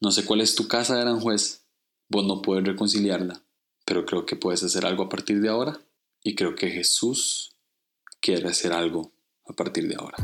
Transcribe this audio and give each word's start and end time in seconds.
No 0.00 0.12
sé 0.12 0.24
cuál 0.24 0.40
es 0.40 0.54
tu 0.54 0.68
casa 0.68 0.94
de 0.94 1.00
Aranjuez, 1.02 1.64
vos 2.08 2.24
no 2.24 2.40
puedes 2.40 2.64
reconciliarla, 2.64 3.42
pero 3.84 4.06
creo 4.06 4.26
que 4.26 4.36
puedes 4.36 4.62
hacer 4.62 4.86
algo 4.86 5.02
a 5.02 5.08
partir 5.08 5.40
de 5.40 5.48
ahora 5.48 5.80
y 6.22 6.36
creo 6.36 6.54
que 6.54 6.70
Jesús 6.70 7.56
quiere 8.20 8.48
hacer 8.48 8.72
algo 8.72 9.10
a 9.48 9.54
partir 9.54 9.88
de 9.88 9.96
ahora. 9.96 10.18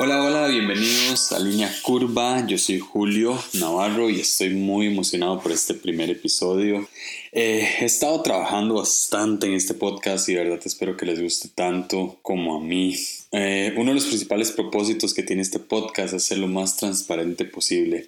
Hola, 0.00 0.22
hola, 0.22 0.46
bienvenidos 0.46 1.32
a 1.32 1.40
Línea 1.40 1.74
Curva. 1.82 2.46
Yo 2.46 2.56
soy 2.56 2.78
Julio 2.78 3.36
Navarro 3.54 4.08
y 4.08 4.20
estoy 4.20 4.50
muy 4.50 4.86
emocionado 4.86 5.42
por 5.42 5.50
este 5.50 5.74
primer 5.74 6.08
episodio. 6.08 6.88
Eh, 7.32 7.68
he 7.80 7.84
estado 7.84 8.22
trabajando 8.22 8.76
bastante 8.76 9.48
en 9.48 9.54
este 9.54 9.74
podcast 9.74 10.28
y 10.28 10.34
de 10.34 10.44
verdad 10.44 10.60
espero 10.64 10.96
que 10.96 11.04
les 11.04 11.20
guste 11.20 11.48
tanto 11.48 12.20
como 12.22 12.54
a 12.54 12.60
mí. 12.60 12.94
Eh, 13.32 13.74
uno 13.76 13.90
de 13.90 13.96
los 13.96 14.06
principales 14.06 14.52
propósitos 14.52 15.14
que 15.14 15.24
tiene 15.24 15.42
este 15.42 15.58
podcast 15.58 16.14
es 16.14 16.22
ser 16.22 16.38
lo 16.38 16.46
más 16.46 16.76
transparente 16.76 17.44
posible. 17.44 18.06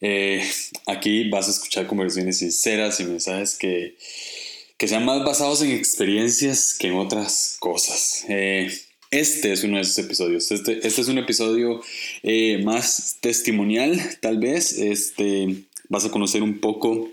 Eh, 0.00 0.44
aquí 0.86 1.30
vas 1.30 1.46
a 1.46 1.52
escuchar 1.52 1.86
conversaciones 1.86 2.38
sinceras 2.38 2.98
y 2.98 3.04
mensajes 3.04 3.56
que, 3.56 3.96
que 4.76 4.88
sean 4.88 5.04
más 5.04 5.24
basados 5.24 5.62
en 5.62 5.70
experiencias 5.70 6.74
que 6.76 6.88
en 6.88 6.96
otras 6.96 7.56
cosas. 7.60 8.24
Este 9.10 9.52
es 9.52 9.64
uno 9.64 9.76
de 9.76 9.82
esos 9.82 9.98
episodios. 9.98 10.52
Este, 10.52 10.86
este 10.86 11.00
es 11.00 11.08
un 11.08 11.18
episodio 11.18 11.80
eh, 12.22 12.62
más 12.62 13.18
testimonial, 13.20 14.00
tal 14.20 14.38
vez. 14.38 14.78
Este, 14.78 15.64
vas 15.88 16.04
a 16.04 16.12
conocer 16.12 16.44
un 16.44 16.60
poco 16.60 17.08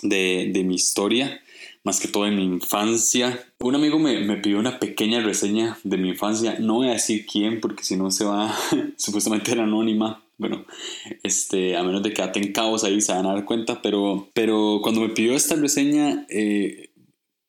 de, 0.00 0.50
de, 0.54 0.64
mi 0.64 0.76
historia, 0.76 1.42
más 1.82 2.00
que 2.00 2.08
todo 2.08 2.24
de 2.24 2.30
mi 2.30 2.44
infancia. 2.44 3.46
Un 3.60 3.74
amigo 3.74 3.98
me, 3.98 4.20
me, 4.20 4.38
pidió 4.38 4.58
una 4.58 4.78
pequeña 4.78 5.20
reseña 5.20 5.78
de 5.84 5.98
mi 5.98 6.08
infancia. 6.08 6.56
No 6.60 6.76
voy 6.76 6.88
a 6.88 6.92
decir 6.92 7.26
quién, 7.26 7.60
porque 7.60 7.84
si 7.84 7.96
no 7.96 8.10
se 8.10 8.24
va, 8.24 8.56
supuestamente 8.96 9.52
era 9.52 9.64
anónima. 9.64 10.24
Bueno, 10.38 10.64
este, 11.22 11.76
a 11.76 11.82
menos 11.82 12.02
de 12.02 12.14
que 12.14 12.22
aten 12.22 12.52
cabos 12.52 12.84
ahí 12.84 13.02
se 13.02 13.12
van 13.12 13.26
a 13.26 13.34
dar 13.34 13.44
cuenta, 13.44 13.82
pero, 13.82 14.30
pero 14.32 14.80
cuando 14.82 15.02
me 15.02 15.10
pidió 15.10 15.34
esta 15.34 15.56
reseña, 15.56 16.26
eh, 16.30 16.88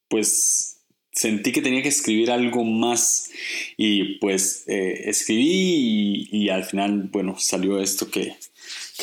pues 0.09 0.75
sentí 1.16 1.52
que 1.52 1.61
tenía 1.61 1.81
que 1.81 1.89
escribir 1.89 2.30
algo 2.30 2.63
más 2.63 3.31
y 3.77 4.16
pues 4.19 4.66
eh, 4.67 5.03
escribí 5.05 6.27
y, 6.30 6.49
al 6.49 6.66
final, 6.66 7.09
bueno, 7.11 7.35
salió 7.39 7.80
esto 7.81 8.11
que, 8.11 8.35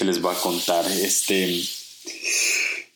les 0.05 0.21
voy 0.21 0.35
a 0.35 0.39
contar. 0.39 0.85
Este, 0.87 1.61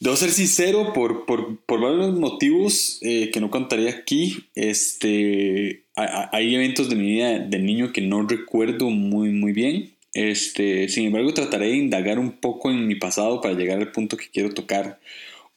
debo 0.00 0.16
ser 0.16 0.30
sincero 0.30 0.92
por, 0.92 1.24
por, 1.24 1.58
por 1.60 1.80
varios 1.80 2.18
motivos 2.18 2.98
eh, 3.02 3.30
que 3.32 3.40
no 3.40 3.50
contaré 3.50 3.88
aquí. 3.88 4.44
Este, 4.54 5.84
hay 5.94 6.54
eventos 6.54 6.90
de 6.90 6.96
mi 6.96 7.12
vida 7.12 7.38
de 7.38 7.58
niño 7.58 7.92
que 7.92 8.02
no 8.02 8.26
recuerdo 8.26 8.90
muy, 8.90 9.30
muy 9.30 9.52
bien. 9.52 9.92
Este, 10.12 10.88
sin 10.88 11.06
embargo, 11.06 11.32
trataré 11.32 11.68
de 11.68 11.76
indagar 11.76 12.18
un 12.18 12.32
poco 12.32 12.70
en 12.70 12.86
mi 12.86 12.96
pasado 12.96 13.40
para 13.40 13.54
llegar 13.54 13.78
al 13.78 13.92
punto 13.92 14.16
que 14.16 14.28
quiero 14.30 14.52
tocar 14.52 14.98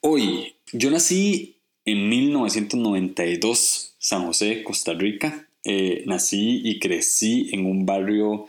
hoy. 0.01 0.53
Yo 0.71 0.91
nací 0.91 1.55
en 1.85 2.09
1992, 2.09 3.95
San 3.97 4.25
José, 4.25 4.63
Costa 4.63 4.94
Rica. 4.94 5.45
Eh, 5.66 6.03
nací 6.05 6.61
y 6.63 6.80
crecí 6.80 7.49
en 7.52 7.66
un 7.66 7.85
barrio 7.85 8.47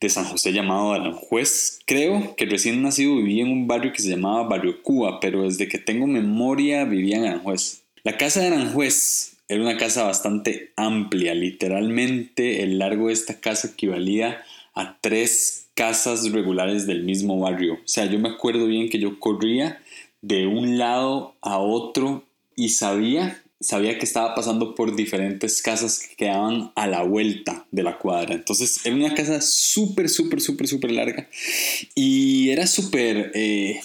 de 0.00 0.08
San 0.08 0.24
José 0.24 0.52
llamado 0.52 0.92
Aranjuez. 0.92 1.80
Creo 1.86 2.34
que 2.36 2.46
recién 2.46 2.82
nacido 2.82 3.16
viví 3.16 3.40
en 3.40 3.50
un 3.50 3.66
barrio 3.66 3.92
que 3.92 4.02
se 4.02 4.10
llamaba 4.10 4.48
Barrio 4.48 4.82
Cuba, 4.82 5.20
pero 5.20 5.44
desde 5.44 5.68
que 5.68 5.78
tengo 5.78 6.06
memoria 6.06 6.84
vivía 6.84 7.18
en 7.18 7.26
Aranjuez. 7.26 7.82
La 8.02 8.16
casa 8.16 8.40
de 8.40 8.48
Aranjuez 8.48 9.36
era 9.48 9.62
una 9.62 9.76
casa 9.76 10.04
bastante 10.04 10.72
amplia, 10.76 11.34
literalmente 11.34 12.62
el 12.62 12.78
largo 12.78 13.08
de 13.08 13.14
esta 13.14 13.40
casa 13.40 13.68
equivalía 13.68 14.42
a 14.74 14.98
tres 15.00 15.68
casas 15.74 16.30
regulares 16.32 16.86
del 16.86 17.02
mismo 17.02 17.40
barrio. 17.40 17.74
O 17.74 17.86
sea, 17.86 18.06
yo 18.06 18.18
me 18.18 18.28
acuerdo 18.28 18.66
bien 18.66 18.90
que 18.90 18.98
yo 18.98 19.18
corría 19.18 19.80
de 20.20 20.46
un 20.46 20.78
lado 20.78 21.34
a 21.40 21.58
otro 21.58 22.24
y 22.58 22.70
sabía, 22.70 23.40
sabía 23.60 24.00
que 24.00 24.04
estaba 24.04 24.34
pasando 24.34 24.74
por 24.74 24.96
diferentes 24.96 25.62
casas 25.62 26.00
que 26.00 26.16
quedaban 26.16 26.72
a 26.74 26.88
la 26.88 27.04
vuelta 27.04 27.66
de 27.70 27.84
la 27.84 27.98
cuadra. 27.98 28.34
Entonces 28.34 28.84
era 28.84 28.96
una 28.96 29.14
casa 29.14 29.40
súper, 29.40 30.08
súper, 30.08 30.40
súper, 30.40 30.66
súper 30.66 30.90
larga 30.90 31.28
y 31.94 32.50
era 32.50 32.66
súper... 32.66 33.30
Eh, 33.34 33.80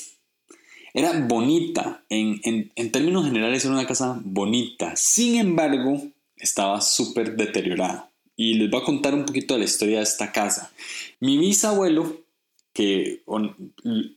era 0.96 1.12
bonita, 1.28 2.04
en, 2.10 2.40
en, 2.44 2.92
términos 2.92 3.26
generales 3.26 3.66
era 3.66 3.74
una 3.74 3.88
casa 3.88 4.22
bonita, 4.24 4.96
sin 4.96 5.40
embargo 5.40 6.04
estaba 6.38 6.82
súper 6.82 7.36
deteriorada. 7.36 8.12
Y 8.36 8.56
les 8.56 8.70
voy 8.70 8.82
a 8.82 8.86
contar 8.86 9.16
un 9.16 9.26
poquito 9.26 9.56
de 9.56 9.62
la 9.62 9.66
historia 9.66 9.98
de 9.98 10.04
esta 10.04 10.32
casa. 10.32 10.72
Mi 11.20 11.38
bisabuelo 11.38 12.23
que 12.74 13.24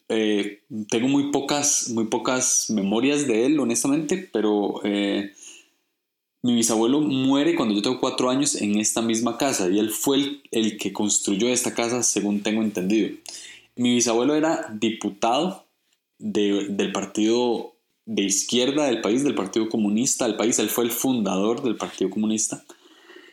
eh, 0.09 0.63
tengo 0.89 1.09
muy 1.09 1.31
pocas, 1.31 1.91
muy 1.91 2.07
pocas 2.07 2.71
memorias 2.71 3.27
de 3.27 3.47
él, 3.47 3.61
honestamente, 3.61 4.29
pero 4.33 4.81
eh, 4.83 5.33
mi 6.43 6.55
bisabuelo 6.55 7.01
muere 7.01 7.55
cuando 7.55 7.75
yo 7.75 7.83
tengo 7.83 8.01
cuatro 8.01 8.31
años 8.31 8.61
en 8.61 8.79
esta 8.79 9.03
misma 9.03 9.37
casa 9.37 9.69
y 9.69 9.79
él 9.79 9.91
fue 9.91 10.41
el, 10.51 10.79
que 10.79 10.93
construyó 10.93 11.49
esta 11.49 11.75
casa, 11.75 12.03
según 12.03 12.43
tengo 12.43 12.63
entendido. 12.63 13.11
Mi 13.77 13.95
bisabuelo 13.95 14.35
era 14.35 14.67
diputado 14.73 15.67
del 16.19 16.93
partido 16.93 17.75
de 18.07 18.23
izquierda 18.23 18.87
del 18.87 19.03
país, 19.03 19.25
del 19.25 19.35
Partido 19.35 19.69
Comunista 19.69 20.27
del 20.27 20.37
país, 20.37 20.59
él 20.59 20.71
fue 20.71 20.85
el 20.85 20.93
fundador 20.93 21.63
del 21.63 21.77
Partido 21.77 22.09
Comunista. 22.09 22.65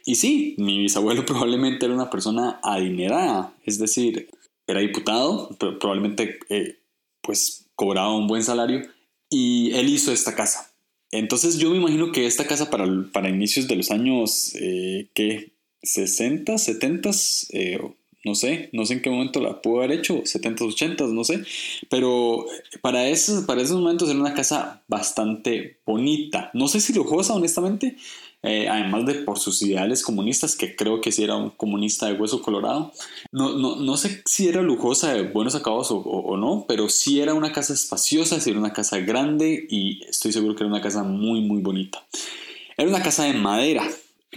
Y 0.05 0.15
sí, 0.15 0.55
mi 0.57 0.79
bisabuelo 0.79 1.25
probablemente 1.27 1.85
era 1.85 1.95
una 1.95 2.09
persona 2.09 2.59
adinerada, 2.61 3.53
es 3.63 3.77
decir, 3.79 4.29
era 4.67 4.79
diputado, 4.79 5.55
probablemente 5.57 6.39
eh, 6.49 6.79
pues 7.21 7.69
cobraba 7.75 8.15
un 8.15 8.27
buen 8.27 8.43
salario 8.43 8.81
y 9.29 9.71
él 9.73 9.89
hizo 9.89 10.11
esta 10.11 10.35
casa. 10.35 10.73
Entonces 11.11 11.57
yo 11.57 11.69
me 11.69 11.77
imagino 11.77 12.11
que 12.11 12.25
esta 12.25 12.47
casa 12.47 12.69
para, 12.69 12.85
para 13.11 13.29
inicios 13.29 13.67
de 13.67 13.75
los 13.75 13.91
años, 13.91 14.55
eh, 14.55 15.09
¿qué? 15.13 15.53
60, 15.83 16.57
70, 16.57 17.09
eh, 17.51 17.79
no 18.23 18.35
sé, 18.35 18.69
no 18.71 18.85
sé 18.85 18.93
en 18.93 19.01
qué 19.01 19.09
momento 19.09 19.41
la 19.41 19.61
pudo 19.61 19.79
haber 19.79 19.91
hecho, 19.91 20.21
70, 20.23 20.63
80, 20.65 21.07
no 21.07 21.23
sé, 21.23 21.43
pero 21.89 22.45
para 22.81 23.07
esos, 23.09 23.43
para 23.43 23.61
esos 23.61 23.79
momentos 23.79 24.09
era 24.09 24.19
una 24.19 24.33
casa 24.33 24.83
bastante 24.87 25.81
bonita, 25.85 26.49
no 26.53 26.67
sé 26.69 26.79
si 26.79 26.93
lujosa 26.93 27.33
honestamente, 27.33 27.97
eh, 28.45 28.67
además 28.67 29.05
de 29.05 29.13
por 29.15 29.39
sus 29.39 29.61
ideales 29.61 30.03
comunistas, 30.03 30.57
que 30.57 30.75
creo 30.75 30.99
que 30.99 31.13
sí 31.13 31.23
era 31.23 31.37
un 31.37 31.51
comunista 31.51 32.07
de 32.07 32.13
hueso 32.13 32.41
colorado. 32.41 32.91
No, 33.31 33.57
no, 33.57 33.77
no 33.77 33.95
sé 33.95 34.21
si 34.25 34.49
era 34.49 34.61
lujosa 34.61 35.13
de 35.13 35.21
buenos 35.23 35.55
acabados 35.55 35.91
o, 35.91 35.99
o, 35.99 36.35
no, 36.35 36.65
pero 36.67 36.89
sí 36.89 37.21
era 37.21 37.33
una 37.33 37.53
casa 37.53 37.71
espaciosa, 37.73 38.41
sí 38.41 38.49
era 38.49 38.59
una 38.59 38.73
casa 38.73 38.99
grande 38.99 39.65
y 39.69 40.03
estoy 40.03 40.33
seguro 40.33 40.55
que 40.55 40.63
era 40.63 40.69
una 40.69 40.81
casa 40.81 41.03
muy, 41.03 41.39
muy 41.39 41.61
bonita. 41.61 42.05
Era 42.77 42.89
una 42.89 43.01
casa 43.01 43.23
de 43.23 43.31
madera. 43.33 43.89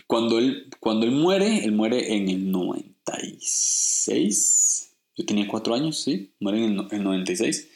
Cuando 0.07 0.39
él, 0.39 0.71
cuando 0.79 1.05
él 1.05 1.13
muere, 1.13 1.65
él 1.65 1.73
muere 1.73 2.15
en 2.15 2.29
el 2.29 2.53
96. 2.53 4.93
Yo 5.17 5.27
tenía 5.27 5.49
cuatro 5.49 5.75
años, 5.75 5.99
sí, 5.99 6.31
muere 6.39 6.65
en 6.65 6.79
el, 6.79 7.03
96 7.03 7.71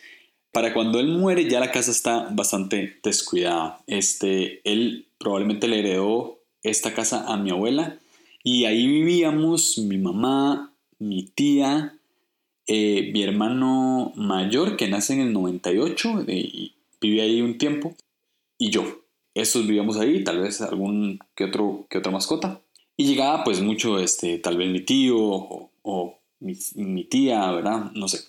para 0.52 0.74
cuando 0.74 0.98
él 0.98 1.06
muere 1.06 1.48
ya 1.48 1.60
la 1.60 1.70
casa 1.70 1.92
está 1.92 2.28
bastante 2.32 2.98
descuidada. 3.04 3.80
Este, 3.86 4.60
él 4.64 5.06
probablemente 5.20 5.69
le 5.69 5.78
heredó 5.78 6.41
esta 6.62 6.94
casa 6.94 7.26
a 7.32 7.36
mi 7.36 7.50
abuela 7.50 8.00
y 8.42 8.64
ahí 8.64 8.86
vivíamos 8.86 9.78
mi 9.78 9.98
mamá, 9.98 10.72
mi 10.98 11.25
tía, 11.25 11.98
eh, 12.66 13.10
mi 13.12 13.22
hermano 13.22 14.12
mayor 14.16 14.76
que 14.76 14.88
nace 14.88 15.12
en 15.12 15.20
el 15.20 15.32
98 15.34 16.25
y 16.26 16.72
vive 17.00 17.20
ahí 17.20 17.42
un 17.42 17.59
tiempo 17.59 17.94
y 18.59 18.70
yo. 18.70 18.82
Estos 19.34 19.66
vivíamos 19.66 19.98
ahí, 19.98 20.25
tal 20.25 20.41
vez 20.41 20.60
algún 20.60 21.20
que 21.36 21.44
otro 21.44 21.86
que 21.88 21.98
otra 21.98 22.10
mascota. 22.10 22.62
Y 22.97 23.04
llegaba 23.04 23.44
pues 23.44 23.60
mucho, 23.60 23.98
este, 23.98 24.38
tal 24.38 24.56
vez 24.56 24.70
mi 24.70 24.80
tío 24.80 25.16
o, 25.18 26.18
mi, 26.41 26.56
mi, 26.74 27.04
tía, 27.04 27.50
¿verdad? 27.53 27.92
No 27.92 28.09
sé. 28.09 28.21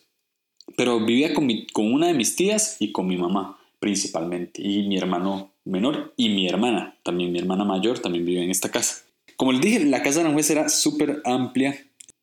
Pero 0.77 0.99
vivía 0.99 1.33
con, 1.33 1.49
con 1.73 1.91
una 1.91 2.07
de 2.07 2.13
mis 2.13 2.35
tías 2.35 2.77
y 2.79 2.91
con 2.91 3.07
mi 3.07 3.17
mamá 3.17 3.60
principalmente. 3.81 4.61
Y 4.61 4.87
mi 4.87 4.97
hermano 4.97 5.51
menor 5.65 6.13
y 6.15 6.29
mi 6.29 6.47
hermana, 6.47 6.95
también 7.03 7.31
mi 7.31 7.39
hermana 7.39 7.65
mayor, 7.65 7.99
también 7.99 8.25
vive 8.25 8.43
en 8.43 8.51
esta 8.51 8.69
casa. 8.69 9.03
Como 9.35 9.51
les 9.51 9.61
dije, 9.61 9.83
la 9.85 10.03
casa 10.03 10.19
de 10.19 10.25
Aranjuez 10.25 10.51
era 10.51 10.69
súper 10.69 11.21
amplia 11.25 11.77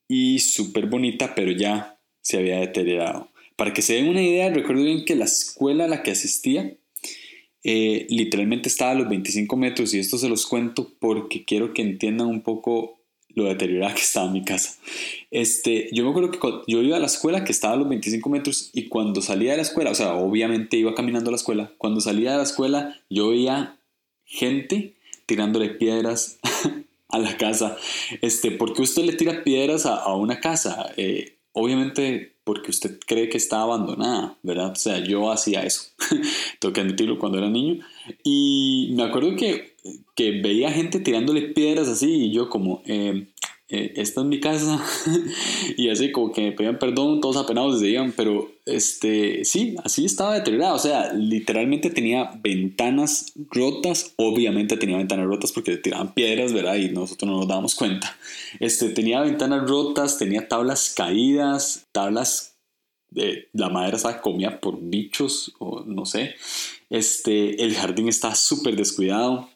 y 0.06 0.38
súper 0.38 0.86
bonita, 0.86 1.34
pero 1.34 1.50
ya 1.50 1.98
se 2.22 2.38
había 2.38 2.60
deteriorado. 2.60 3.28
Para 3.56 3.72
que 3.72 3.82
se 3.82 3.94
den 3.94 4.08
una 4.08 4.22
idea, 4.22 4.50
recuerdo 4.50 4.84
bien 4.84 5.04
que 5.04 5.16
la 5.16 5.24
escuela 5.24 5.84
a 5.84 5.88
la 5.88 6.04
que 6.04 6.12
asistía 6.12 6.76
eh, 7.64 8.06
literalmente 8.08 8.68
estaba 8.68 8.92
a 8.92 8.94
los 8.94 9.08
25 9.08 9.56
metros 9.56 9.92
y 9.92 9.98
esto 9.98 10.16
se 10.16 10.28
los 10.28 10.46
cuento 10.46 10.92
porque 11.00 11.44
quiero 11.44 11.74
que 11.74 11.82
entiendan 11.82 12.28
un 12.28 12.42
poco 12.42 12.97
lo 13.38 13.44
deteriorada 13.44 13.94
que 13.94 14.02
estaba 14.02 14.30
mi 14.30 14.44
casa. 14.44 14.76
Este, 15.30 15.88
yo 15.92 16.04
me 16.04 16.10
acuerdo 16.10 16.30
que 16.30 16.38
yo 16.66 16.82
iba 16.82 16.96
a 16.96 17.00
la 17.00 17.06
escuela 17.06 17.44
que 17.44 17.52
estaba 17.52 17.74
a 17.74 17.76
los 17.76 17.88
25 17.88 18.28
metros 18.28 18.70
y 18.74 18.88
cuando 18.88 19.22
salía 19.22 19.52
de 19.52 19.58
la 19.58 19.62
escuela, 19.62 19.90
o 19.90 19.94
sea, 19.94 20.14
obviamente 20.14 20.76
iba 20.76 20.94
caminando 20.94 21.30
a 21.30 21.32
la 21.32 21.36
escuela, 21.36 21.72
cuando 21.78 22.00
salía 22.00 22.32
de 22.32 22.36
la 22.38 22.42
escuela 22.42 23.00
yo 23.08 23.30
veía 23.30 23.78
gente 24.24 24.94
tirándole 25.26 25.70
piedras 25.70 26.38
a 27.08 27.18
la 27.18 27.36
casa. 27.36 27.76
Este, 28.20 28.50
¿Por 28.50 28.74
qué 28.74 28.82
usted 28.82 29.04
le 29.04 29.12
tira 29.12 29.44
piedras 29.44 29.86
a, 29.86 30.14
una 30.14 30.40
casa? 30.40 30.92
Eh, 30.96 31.37
obviamente 31.58 32.34
porque 32.44 32.70
usted 32.70 32.98
cree 33.06 33.28
que 33.28 33.36
está 33.36 33.60
abandonada, 33.60 34.38
¿verdad? 34.42 34.72
O 34.72 34.76
sea, 34.76 35.04
yo 35.04 35.30
hacía 35.30 35.64
eso, 35.64 35.90
tengo 36.60 36.72
que 36.72 36.80
admitirlo 36.80 37.18
cuando 37.18 37.38
era 37.38 37.50
niño. 37.50 37.84
Y 38.24 38.94
me 38.96 39.02
acuerdo 39.02 39.36
que, 39.36 39.74
que 40.14 40.40
veía 40.40 40.72
gente 40.72 41.00
tirándole 41.00 41.42
piedras 41.42 41.88
así 41.88 42.10
y 42.10 42.32
yo 42.32 42.48
como, 42.48 42.82
eh, 42.86 43.26
eh, 43.70 43.92
esta 43.96 44.22
es 44.22 44.26
mi 44.26 44.40
casa 44.40 44.82
y 45.76 45.90
así 45.90 46.10
como 46.10 46.32
que 46.32 46.40
me 46.40 46.52
pedían 46.52 46.78
perdón, 46.78 47.20
todos 47.20 47.36
apenados 47.36 47.80
se 47.80 47.88
iban, 47.88 48.12
pero 48.16 48.50
este, 48.64 49.44
sí, 49.44 49.76
así 49.84 50.06
estaba 50.06 50.34
deteriorada, 50.34 50.72
o 50.72 50.78
sea, 50.78 51.12
literalmente 51.12 51.90
tenía 51.90 52.30
ventanas 52.42 53.32
rotas, 53.50 54.14
obviamente 54.16 54.78
tenía 54.78 54.96
ventanas 54.96 55.26
rotas 55.26 55.52
porque 55.52 55.72
le 55.72 55.76
tiraban 55.76 56.14
piedras, 56.14 56.54
¿verdad? 56.54 56.76
Y 56.76 56.88
nosotros 56.88 57.30
no 57.30 57.36
nos 57.38 57.48
dábamos 57.48 57.74
cuenta. 57.74 58.16
Este, 58.58 58.88
tenía 58.88 59.20
ventanas 59.20 59.68
rotas, 59.68 60.16
tenía 60.16 60.48
tablas 60.48 60.94
caídas, 60.96 61.86
tablas, 61.92 62.54
de 63.10 63.48
la 63.54 63.70
madera 63.70 63.96
estaba 63.96 64.20
comida 64.20 64.60
por 64.60 64.78
bichos 64.80 65.54
o 65.58 65.82
no 65.86 66.06
sé. 66.06 66.34
Este, 66.90 67.62
el 67.62 67.74
jardín 67.74 68.08
está 68.08 68.34
súper 68.34 68.76
descuidado 68.76 69.48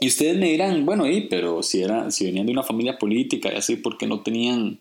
y 0.00 0.08
ustedes 0.08 0.36
me 0.36 0.50
dirán, 0.50 0.84
bueno, 0.84 1.10
y, 1.10 1.28
pero 1.28 1.62
si, 1.62 1.82
era, 1.82 2.10
si 2.10 2.24
venían 2.24 2.46
de 2.46 2.52
una 2.52 2.62
familia 2.62 2.98
política 2.98 3.52
y 3.52 3.56
así, 3.56 3.76
porque 3.76 4.06
no 4.06 4.22
tenían 4.22 4.78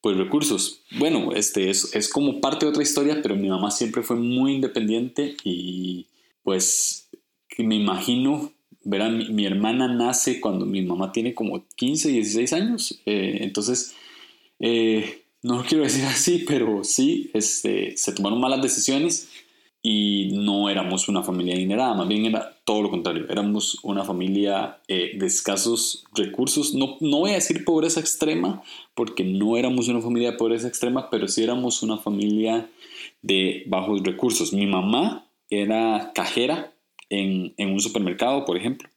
pues 0.00 0.16
recursos. 0.16 0.82
Bueno, 0.98 1.32
este 1.32 1.70
es, 1.70 1.94
es 1.94 2.08
como 2.08 2.40
parte 2.40 2.66
de 2.66 2.70
otra 2.70 2.82
historia, 2.82 3.20
pero 3.22 3.36
mi 3.36 3.48
mamá 3.48 3.70
siempre 3.70 4.02
fue 4.02 4.16
muy 4.16 4.54
independiente 4.54 5.36
y 5.44 6.06
pues 6.42 7.08
me 7.58 7.76
imagino, 7.76 8.52
verán, 8.82 9.18
mi, 9.18 9.28
mi 9.28 9.46
hermana 9.46 9.88
nace 9.88 10.40
cuando 10.40 10.66
mi 10.66 10.82
mamá 10.82 11.12
tiene 11.12 11.34
como 11.34 11.66
15, 11.76 12.08
16 12.08 12.52
años, 12.52 13.00
eh, 13.06 13.38
entonces, 13.40 13.94
eh, 14.58 15.22
no 15.42 15.56
lo 15.56 15.64
quiero 15.64 15.84
decir 15.84 16.04
así, 16.06 16.44
pero 16.46 16.82
sí, 16.84 17.30
este, 17.34 17.96
se 17.96 18.12
tomaron 18.12 18.40
malas 18.40 18.62
decisiones 18.62 19.28
y 19.82 20.32
no 20.32 20.68
éramos 20.68 21.08
una 21.08 21.22
familia 21.22 21.54
adinerada, 21.54 21.94
más 21.94 22.06
bien 22.06 22.26
era 22.26 22.58
todo 22.64 22.82
lo 22.82 22.90
contrario, 22.90 23.26
éramos 23.30 23.78
una 23.82 24.04
familia 24.04 24.78
eh, 24.88 25.12
de 25.16 25.26
escasos 25.26 26.04
recursos, 26.14 26.74
no, 26.74 26.98
no 27.00 27.20
voy 27.20 27.30
a 27.30 27.34
decir 27.34 27.64
pobreza 27.64 28.00
extrema, 28.00 28.62
porque 28.94 29.24
no 29.24 29.56
éramos 29.56 29.88
una 29.88 30.02
familia 30.02 30.32
de 30.32 30.36
pobreza 30.36 30.68
extrema, 30.68 31.08
pero 31.08 31.28
sí 31.28 31.42
éramos 31.42 31.82
una 31.82 31.96
familia 31.96 32.68
de 33.22 33.64
bajos 33.66 34.02
recursos. 34.02 34.52
Mi 34.52 34.66
mamá 34.66 35.26
era 35.48 36.12
cajera 36.14 36.74
en, 37.08 37.54
en 37.56 37.70
un 37.70 37.80
supermercado, 37.80 38.44
por 38.44 38.58
ejemplo, 38.58 38.90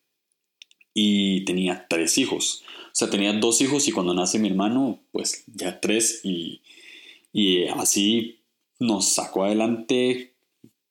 y 0.94 1.46
tenía 1.46 1.88
tres 1.90 2.18
hijos. 2.18 2.64
O 2.88 2.96
sea, 2.96 3.10
tenía 3.10 3.32
dos 3.34 3.62
hijos 3.62 3.88
y 3.88 3.92
cuando 3.92 4.14
nace 4.14 4.38
mi 4.38 4.50
hermano, 4.50 5.00
pues 5.12 5.46
ya 5.48 5.80
tres 5.80 6.20
y, 6.24 6.62
y 7.32 7.66
así 7.68 8.40
nos 8.80 9.06
sacó 9.06 9.46
adelante 9.46 10.33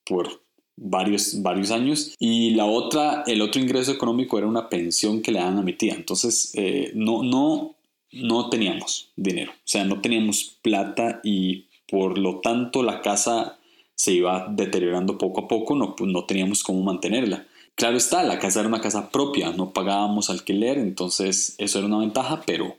por 0.04 0.42
varios, 0.76 1.42
varios 1.42 1.70
años. 1.70 2.14
Y 2.18 2.50
la 2.50 2.66
otra, 2.66 3.24
el 3.26 3.42
otro 3.42 3.60
ingreso 3.60 3.92
económico 3.92 4.38
era 4.38 4.46
una 4.46 4.68
pensión 4.68 5.22
que 5.22 5.32
le 5.32 5.38
daban 5.38 5.58
a 5.58 5.62
mi 5.62 5.72
tía. 5.74 5.94
Entonces, 5.94 6.52
eh, 6.54 6.92
no, 6.94 7.22
no, 7.22 7.76
no 8.12 8.48
teníamos 8.50 9.10
dinero. 9.16 9.52
O 9.52 9.66
sea, 9.66 9.84
no 9.84 10.00
teníamos 10.00 10.58
plata 10.62 11.20
y 11.22 11.66
por 11.88 12.18
lo 12.18 12.40
tanto 12.40 12.82
la 12.82 13.02
casa 13.02 13.58
se 13.94 14.12
iba 14.12 14.48
deteriorando 14.50 15.18
poco 15.18 15.42
a 15.42 15.48
poco, 15.48 15.76
no, 15.76 15.94
no 16.00 16.24
teníamos 16.24 16.62
cómo 16.62 16.82
mantenerla. 16.82 17.46
Claro 17.74 17.96
está, 17.96 18.22
la 18.22 18.38
casa 18.38 18.60
era 18.60 18.68
una 18.68 18.80
casa 18.80 19.10
propia, 19.10 19.52
no 19.52 19.72
pagábamos 19.72 20.28
alquiler, 20.28 20.78
entonces 20.78 21.54
eso 21.58 21.78
era 21.78 21.86
una 21.86 21.98
ventaja, 21.98 22.42
pero, 22.46 22.78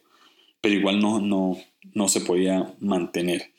pero 0.62 0.76
igual 0.76 1.00
no, 1.00 1.20
no, 1.20 1.58
no 1.94 2.08
se 2.10 2.22
podía 2.22 2.74
mantener. 2.80 3.52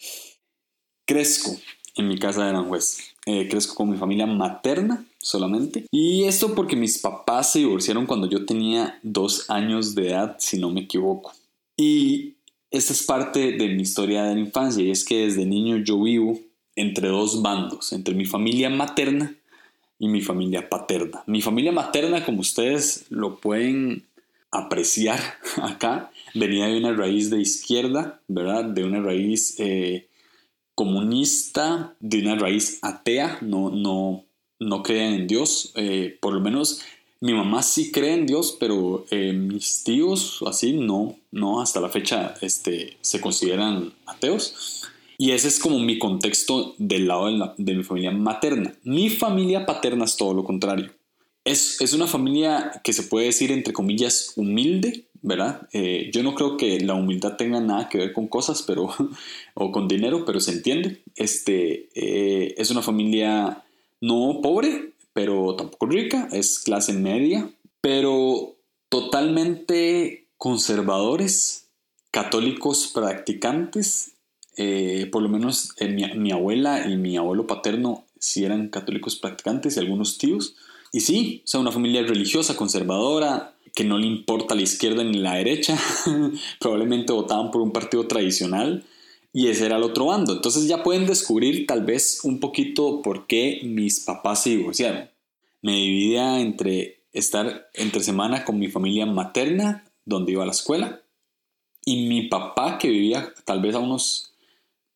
Crezco 1.06 1.56
en 1.96 2.08
mi 2.08 2.18
casa 2.18 2.44
de 2.44 2.50
Aranjuez. 2.50 3.14
Eh, 3.26 3.48
crezco 3.48 3.74
con 3.74 3.90
mi 3.90 3.96
familia 3.96 4.26
materna 4.26 5.04
solamente. 5.20 5.86
Y 5.90 6.24
esto 6.24 6.54
porque 6.54 6.76
mis 6.76 6.98
papás 6.98 7.52
se 7.52 7.60
divorciaron 7.60 8.06
cuando 8.06 8.28
yo 8.28 8.44
tenía 8.44 8.98
dos 9.02 9.48
años 9.50 9.94
de 9.94 10.08
edad, 10.08 10.36
si 10.38 10.58
no 10.58 10.70
me 10.70 10.82
equivoco. 10.82 11.32
Y 11.76 12.34
esta 12.70 12.92
es 12.92 13.02
parte 13.04 13.52
de 13.52 13.68
mi 13.68 13.82
historia 13.82 14.24
de 14.24 14.34
la 14.34 14.40
infancia 14.40 14.82
y 14.82 14.90
es 14.90 15.04
que 15.04 15.26
desde 15.26 15.46
niño 15.46 15.78
yo 15.78 16.02
vivo 16.02 16.38
entre 16.76 17.08
dos 17.08 17.40
bandos, 17.40 17.92
entre 17.92 18.14
mi 18.14 18.26
familia 18.26 18.68
materna 18.68 19.34
y 19.98 20.08
mi 20.08 20.20
familia 20.20 20.68
paterna. 20.68 21.22
Mi 21.26 21.40
familia 21.40 21.72
materna, 21.72 22.24
como 22.24 22.40
ustedes 22.40 23.06
lo 23.10 23.36
pueden 23.36 24.04
apreciar 24.50 25.20
acá, 25.62 26.10
venía 26.34 26.66
de 26.66 26.78
una 26.78 26.92
raíz 26.92 27.30
de 27.30 27.40
izquierda, 27.40 28.20
¿verdad? 28.28 28.64
De 28.64 28.84
una 28.84 29.00
raíz 29.00 29.54
eh, 29.58 30.06
comunista 30.74 31.94
de 32.00 32.20
una 32.20 32.36
raíz 32.36 32.78
atea, 32.82 33.38
no, 33.40 33.70
no, 33.70 34.24
no 34.58 34.82
creen 34.82 35.14
en 35.14 35.26
Dios. 35.26 35.72
Eh, 35.76 36.18
por 36.20 36.34
lo 36.34 36.40
menos 36.40 36.82
mi 37.20 37.32
mamá 37.32 37.62
sí 37.62 37.90
cree 37.90 38.12
en 38.12 38.26
Dios, 38.26 38.56
pero 38.58 39.06
eh, 39.10 39.32
mis 39.32 39.82
tíos 39.84 40.44
así 40.46 40.72
no, 40.72 41.16
no, 41.30 41.60
hasta 41.60 41.80
la 41.80 41.88
fecha 41.88 42.34
este, 42.40 42.98
se 43.00 43.20
consideran 43.20 43.92
ateos. 44.06 44.82
Y 45.16 45.30
ese 45.30 45.48
es 45.48 45.58
como 45.58 45.78
mi 45.78 45.98
contexto 45.98 46.74
del 46.76 47.06
lado 47.06 47.26
de, 47.26 47.50
de 47.56 47.74
mi 47.76 47.84
familia 47.84 48.10
materna. 48.10 48.74
Mi 48.82 49.10
familia 49.10 49.64
paterna 49.64 50.04
es 50.04 50.16
todo 50.16 50.34
lo 50.34 50.44
contrario. 50.44 50.92
Es, 51.44 51.80
es, 51.80 51.92
una 51.92 52.06
familia 52.06 52.80
que 52.82 52.92
se 52.92 53.04
puede 53.04 53.26
decir, 53.26 53.52
entre 53.52 53.72
comillas, 53.72 54.32
humilde, 54.36 55.06
¿verdad? 55.24 55.66
Eh, 55.72 56.10
yo 56.12 56.22
no 56.22 56.34
creo 56.34 56.58
que 56.58 56.78
la 56.80 56.92
humildad 56.92 57.36
tenga 57.36 57.58
nada 57.58 57.88
que 57.88 57.96
ver 57.96 58.12
con 58.12 58.28
cosas, 58.28 58.62
pero, 58.62 58.90
o 59.54 59.72
con 59.72 59.88
dinero, 59.88 60.24
pero 60.26 60.38
se 60.38 60.52
entiende. 60.52 61.02
Este, 61.16 61.88
eh, 61.94 62.54
es 62.58 62.70
una 62.70 62.82
familia 62.82 63.64
no 64.02 64.40
pobre, 64.42 64.92
pero 65.14 65.56
tampoco 65.56 65.86
rica, 65.86 66.28
es 66.30 66.58
clase 66.58 66.92
media, 66.92 67.50
pero 67.80 68.54
totalmente 68.90 70.26
conservadores, 70.36 71.68
católicos 72.10 72.90
practicantes. 72.94 74.12
Eh, 74.58 75.08
por 75.10 75.22
lo 75.22 75.30
menos 75.30 75.74
mi, 75.80 76.04
mi, 76.18 76.32
abuela 76.32 76.86
y 76.86 76.96
mi 76.96 77.16
abuelo 77.16 77.46
paterno 77.46 78.04
sí 78.20 78.44
eran 78.44 78.68
católicos 78.68 79.16
practicantes 79.16 79.76
y 79.76 79.80
algunos 79.80 80.18
tíos. 80.18 80.54
Y 80.92 81.00
sí, 81.00 81.42
o 81.44 81.48
sea, 81.48 81.60
una 81.60 81.72
familia 81.72 82.02
religiosa, 82.02 82.56
conservadora, 82.56 83.53
que 83.74 83.84
no 83.84 83.98
le 83.98 84.06
importa 84.06 84.54
la 84.54 84.62
izquierda 84.62 85.02
ni 85.02 85.18
la 85.18 85.34
derecha, 85.34 85.78
probablemente 86.60 87.12
votaban 87.12 87.50
por 87.50 87.60
un 87.60 87.72
partido 87.72 88.06
tradicional 88.06 88.84
y 89.32 89.48
ese 89.48 89.66
era 89.66 89.76
el 89.76 89.82
otro 89.82 90.06
bando. 90.06 90.32
Entonces 90.32 90.68
ya 90.68 90.84
pueden 90.84 91.06
descubrir 91.06 91.66
tal 91.66 91.84
vez 91.84 92.20
un 92.22 92.38
poquito 92.38 93.02
por 93.02 93.26
qué 93.26 93.60
mis 93.64 94.00
papás 94.00 94.44
se 94.44 94.50
divorciaron. 94.50 95.10
Me 95.60 95.72
dividía 95.72 96.40
entre 96.40 97.00
estar 97.12 97.68
entre 97.74 98.02
semana 98.02 98.44
con 98.44 98.58
mi 98.58 98.68
familia 98.68 99.06
materna, 99.06 99.84
donde 100.04 100.32
iba 100.32 100.44
a 100.44 100.46
la 100.46 100.52
escuela, 100.52 101.02
y 101.84 102.06
mi 102.06 102.28
papá 102.28 102.78
que 102.78 102.88
vivía 102.88 103.32
tal 103.44 103.60
vez 103.60 103.74
a 103.74 103.78
unos 103.78 104.34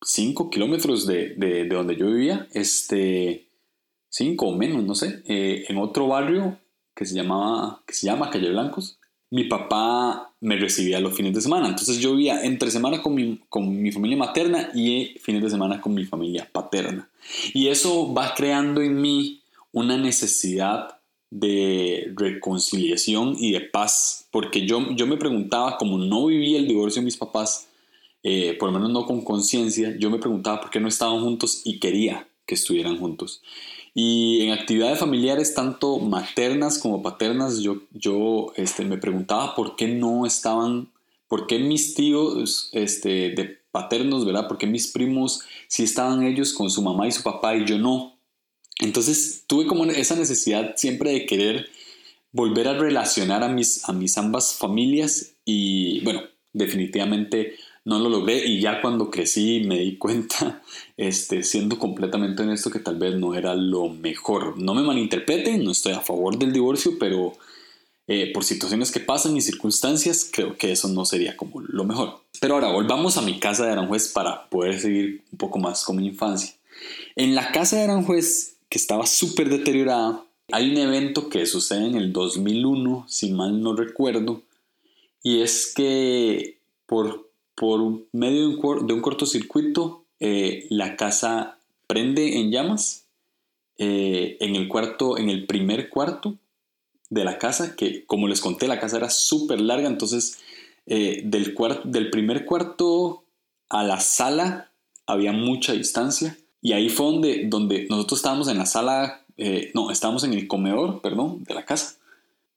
5 0.01 0.49
kilómetros 0.49 1.05
de, 1.05 1.35
de, 1.35 1.65
donde 1.65 1.97
yo 1.97 2.07
vivía, 2.07 2.47
este, 2.53 3.47
5 4.09 4.45
o 4.45 4.55
menos, 4.55 4.83
no 4.83 4.95
sé, 4.95 5.21
eh, 5.27 5.65
en 5.67 5.77
otro 5.77 6.07
barrio 6.07 6.57
que 6.99 7.05
se, 7.05 7.15
llamaba, 7.15 7.81
que 7.87 7.93
se 7.93 8.07
llama 8.07 8.29
Calle 8.29 8.49
Blancos, 8.49 8.99
mi 9.29 9.45
papá 9.45 10.33
me 10.41 10.57
recibía 10.57 10.99
los 10.99 11.15
fines 11.15 11.33
de 11.33 11.39
semana. 11.39 11.69
Entonces 11.69 11.97
yo 11.99 12.11
vivía 12.11 12.43
entre 12.43 12.69
semana 12.69 13.01
con 13.01 13.15
mi, 13.15 13.39
con 13.47 13.81
mi 13.81 13.89
familia 13.93 14.17
materna 14.17 14.69
y 14.75 15.15
fines 15.21 15.41
de 15.41 15.49
semana 15.49 15.79
con 15.79 15.93
mi 15.93 16.03
familia 16.03 16.49
paterna. 16.51 17.07
Y 17.53 17.69
eso 17.69 18.13
va 18.13 18.33
creando 18.35 18.81
en 18.81 18.99
mí 18.99 19.39
una 19.71 19.97
necesidad 19.97 20.99
de 21.29 22.11
reconciliación 22.17 23.37
y 23.39 23.53
de 23.53 23.61
paz, 23.61 24.27
porque 24.29 24.65
yo, 24.65 24.93
yo 24.93 25.07
me 25.07 25.15
preguntaba, 25.15 25.77
como 25.77 25.97
no 25.99 26.25
vivía 26.25 26.59
el 26.59 26.67
divorcio 26.67 27.01
de 27.01 27.05
mis 27.05 27.15
papás, 27.15 27.69
eh, 28.23 28.57
por 28.59 28.73
lo 28.73 28.77
menos 28.77 28.91
no 28.91 29.05
con 29.05 29.23
conciencia, 29.23 29.95
yo 29.97 30.09
me 30.09 30.19
preguntaba 30.19 30.59
por 30.59 30.69
qué 30.69 30.81
no 30.81 30.89
estaban 30.89 31.21
juntos 31.21 31.61
y 31.63 31.79
quería 31.79 32.27
que 32.45 32.55
estuvieran 32.55 32.97
juntos. 32.97 33.41
Y 33.93 34.41
en 34.41 34.51
actividades 34.51 34.99
familiares, 34.99 35.53
tanto 35.53 35.97
maternas 35.99 36.77
como 36.77 37.01
paternas, 37.01 37.59
yo, 37.59 37.83
yo 37.91 38.53
este, 38.55 38.85
me 38.85 38.97
preguntaba 38.97 39.55
por 39.55 39.75
qué 39.75 39.87
no 39.87 40.25
estaban, 40.25 40.91
por 41.27 41.47
qué 41.47 41.59
mis 41.59 41.95
tíos 41.95 42.69
este, 42.73 43.31
de 43.31 43.59
paternos, 43.71 44.25
¿verdad? 44.25 44.47
¿Por 44.47 44.57
qué 44.57 44.67
mis 44.67 44.87
primos 44.87 45.41
sí 45.67 45.83
estaban 45.83 46.23
ellos 46.23 46.53
con 46.53 46.69
su 46.69 46.81
mamá 46.81 47.07
y 47.07 47.11
su 47.11 47.23
papá 47.23 47.55
y 47.55 47.65
yo 47.65 47.77
no? 47.77 48.17
Entonces 48.79 49.43
tuve 49.47 49.67
como 49.67 49.85
esa 49.85 50.15
necesidad 50.15 50.75
siempre 50.77 51.11
de 51.11 51.25
querer 51.25 51.69
volver 52.31 52.67
a 52.67 52.77
relacionar 52.77 53.43
a 53.43 53.49
mis, 53.49 53.87
a 53.87 53.93
mis 53.93 54.17
ambas 54.17 54.53
familias 54.53 55.33
y 55.45 56.01
bueno, 56.03 56.21
definitivamente 56.53 57.55
no 57.85 57.99
lo 57.99 58.09
logré 58.09 58.45
y 58.45 58.61
ya 58.61 58.81
cuando 58.81 59.09
crecí 59.09 59.63
me 59.65 59.79
di 59.79 59.97
cuenta, 59.97 60.61
este, 60.97 61.43
siendo 61.43 61.79
completamente 61.79 62.43
honesto, 62.43 62.69
que 62.71 62.79
tal 62.79 62.97
vez 62.97 63.15
no 63.15 63.35
era 63.35 63.55
lo 63.55 63.89
mejor. 63.89 64.57
No 64.57 64.73
me 64.73 64.83
malinterpreten, 64.83 65.63
no 65.63 65.71
estoy 65.71 65.93
a 65.93 66.01
favor 66.01 66.37
del 66.37 66.53
divorcio, 66.53 66.97
pero 66.99 67.33
eh, 68.07 68.31
por 68.33 68.43
situaciones 68.43 68.91
que 68.91 68.99
pasan 68.99 69.37
y 69.37 69.41
circunstancias, 69.41 70.29
creo 70.31 70.57
que 70.57 70.71
eso 70.71 70.87
no 70.87 71.05
sería 71.05 71.37
como 71.37 71.61
lo 71.61 71.83
mejor. 71.85 72.21
Pero 72.41 72.55
ahora 72.55 72.71
volvamos 72.71 73.17
a 73.17 73.21
mi 73.21 73.39
casa 73.39 73.65
de 73.65 73.71
Aranjuez 73.71 74.07
para 74.09 74.49
poder 74.49 74.79
seguir 74.79 75.23
un 75.31 75.37
poco 75.37 75.59
más 75.59 75.83
con 75.83 75.97
mi 75.97 76.07
infancia. 76.07 76.55
En 77.15 77.35
la 77.35 77.51
casa 77.51 77.77
de 77.77 77.83
Aranjuez, 77.83 78.55
que 78.67 78.77
estaba 78.77 79.05
súper 79.05 79.49
deteriorada, 79.49 80.25
hay 80.51 80.71
un 80.71 80.77
evento 80.77 81.29
que 81.29 81.45
sucede 81.45 81.85
en 81.85 81.95
el 81.95 82.11
2001, 82.11 83.05
si 83.07 83.31
mal 83.31 83.61
no 83.61 83.75
recuerdo, 83.75 84.41
y 85.21 85.41
es 85.41 85.71
que 85.75 86.57
por, 86.87 87.28
por 87.59 88.07
medio 88.13 88.47
de 88.47 88.55
un, 88.55 88.87
de 88.87 88.93
un 88.93 89.01
cortocircuito, 89.01 90.05
eh, 90.21 90.65
la 90.69 90.95
casa 90.95 91.59
prende 91.87 92.39
en 92.39 92.51
llamas 92.51 93.05
eh, 93.77 94.37
en 94.39 94.55
el 94.55 94.69
cuarto, 94.69 95.17
en 95.17 95.29
el 95.29 95.45
primer 95.45 95.89
cuarto 95.89 96.37
de 97.09 97.25
la 97.25 97.37
casa, 97.37 97.75
que 97.75 98.05
como 98.05 98.29
les 98.29 98.39
conté, 98.39 98.69
la 98.69 98.79
casa 98.79 98.95
era 98.95 99.09
súper 99.09 99.59
larga, 99.59 99.89
entonces 99.89 100.39
eh, 100.85 101.21
del, 101.25 101.53
del 101.83 102.09
primer 102.09 102.45
cuarto 102.45 103.25
a 103.67 103.83
la 103.83 103.99
sala 103.99 104.71
había 105.05 105.33
mucha 105.33 105.73
distancia. 105.73 106.37
Y 106.61 106.71
ahí 106.71 106.87
fue 106.87 107.07
donde, 107.07 107.45
donde 107.47 107.87
nosotros 107.89 108.19
estábamos 108.19 108.47
en 108.47 108.57
la 108.57 108.67
sala, 108.67 109.25
eh, 109.35 109.71
no, 109.73 109.91
estábamos 109.91 110.23
en 110.23 110.33
el 110.33 110.47
comedor, 110.47 111.01
perdón, 111.01 111.43
de 111.43 111.55
la 111.55 111.65
casa. 111.65 111.97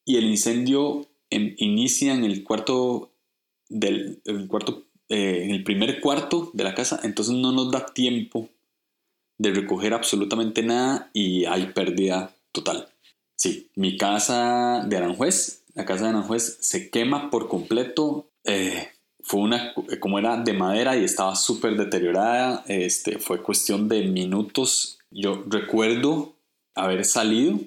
Y 0.04 0.16
el 0.16 0.26
incendio 0.26 1.06
inicia 1.30 2.14
en 2.14 2.24
el 2.24 2.44
cuarto, 2.44 3.10
del, 3.68 4.20
el 4.26 4.46
cuarto 4.46 4.84
eh, 5.08 5.44
en 5.44 5.50
el 5.50 5.64
primer 5.64 6.00
cuarto 6.00 6.50
de 6.52 6.64
la 6.64 6.74
casa, 6.74 7.00
entonces 7.02 7.34
no 7.34 7.52
nos 7.52 7.70
da 7.70 7.86
tiempo 7.86 8.48
de 9.38 9.52
recoger 9.52 9.92
absolutamente 9.94 10.62
nada 10.62 11.10
y 11.12 11.44
hay 11.46 11.66
pérdida 11.66 12.34
total. 12.52 12.88
Sí, 13.34 13.70
mi 13.74 13.96
casa 13.96 14.84
de 14.86 14.96
Aranjuez, 14.96 15.64
la 15.74 15.84
casa 15.84 16.04
de 16.04 16.10
Aranjuez 16.10 16.58
se 16.60 16.90
quema 16.90 17.30
por 17.30 17.48
completo. 17.48 18.28
Eh, 18.44 18.88
fue 19.20 19.40
una, 19.40 19.74
como 20.00 20.18
era 20.18 20.36
de 20.36 20.52
madera 20.52 20.96
y 20.96 21.04
estaba 21.04 21.34
súper 21.34 21.76
deteriorada, 21.76 22.64
este, 22.68 23.18
fue 23.18 23.42
cuestión 23.42 23.88
de 23.88 24.02
minutos. 24.06 24.98
Yo 25.10 25.44
recuerdo 25.48 26.34
haber 26.74 27.04
salido 27.04 27.58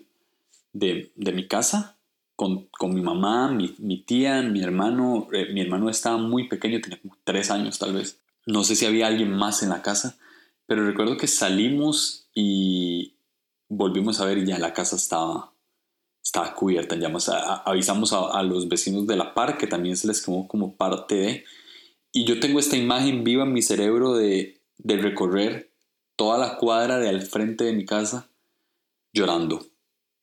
de, 0.73 1.11
de 1.15 1.31
mi 1.31 1.47
casa 1.47 1.95
con, 2.35 2.67
con, 2.77 2.93
mi 2.93 3.01
mamá, 3.01 3.49
mi, 3.49 3.75
mi 3.79 4.03
tía, 4.03 4.41
mi 4.41 4.61
hermano. 4.61 5.27
Eh, 5.31 5.53
mi 5.53 5.61
hermano 5.61 5.89
estaba 5.89 6.17
muy 6.17 6.47
pequeño, 6.47 6.81
tenía 6.81 7.01
como 7.01 7.17
tres 7.23 7.51
años 7.51 7.79
tal 7.79 7.93
vez. 7.93 8.19
No 8.45 8.63
sé 8.63 8.75
si 8.75 8.85
había 8.85 9.07
alguien 9.07 9.31
más 9.31 9.63
en 9.63 9.69
la 9.69 9.81
casa, 9.81 10.17
pero 10.65 10.85
recuerdo 10.85 11.17
que 11.17 11.27
salimos 11.27 12.29
y 12.33 13.15
volvimos 13.69 14.19
a 14.19 14.25
ver 14.25 14.37
y 14.37 14.45
ya 14.45 14.59
la 14.59 14.73
casa 14.73 14.95
estaba 14.95 15.55
estaba 16.25 16.55
cubierta 16.55 16.95
en 16.95 17.01
llamas. 17.01 17.29
avisamos 17.29 18.11
a, 18.11 18.41
los 18.41 18.67
vecinos 18.67 19.05
de 19.05 19.15
la 19.15 19.33
par, 19.33 19.57
que 19.57 19.67
también 19.67 19.95
se 19.95 20.07
les 20.07 20.21
quemó 20.25 20.47
como 20.47 20.75
parte 20.75 21.15
de... 21.15 21.45
Y 22.11 22.25
yo 22.25 22.39
tengo 22.39 22.59
esta 22.59 22.77
imagen 22.77 23.23
viva 23.23 23.43
en 23.43 23.53
mi 23.53 23.61
cerebro 23.61 24.15
de, 24.15 24.61
de 24.77 24.97
recorrer 24.97 25.71
toda 26.15 26.37
la 26.37 26.57
cuadra 26.57 26.97
de 26.97 27.09
al 27.09 27.21
frente 27.21 27.65
de 27.65 27.73
mi 27.73 27.85
casa 27.85 28.27
llorando. 29.13 29.65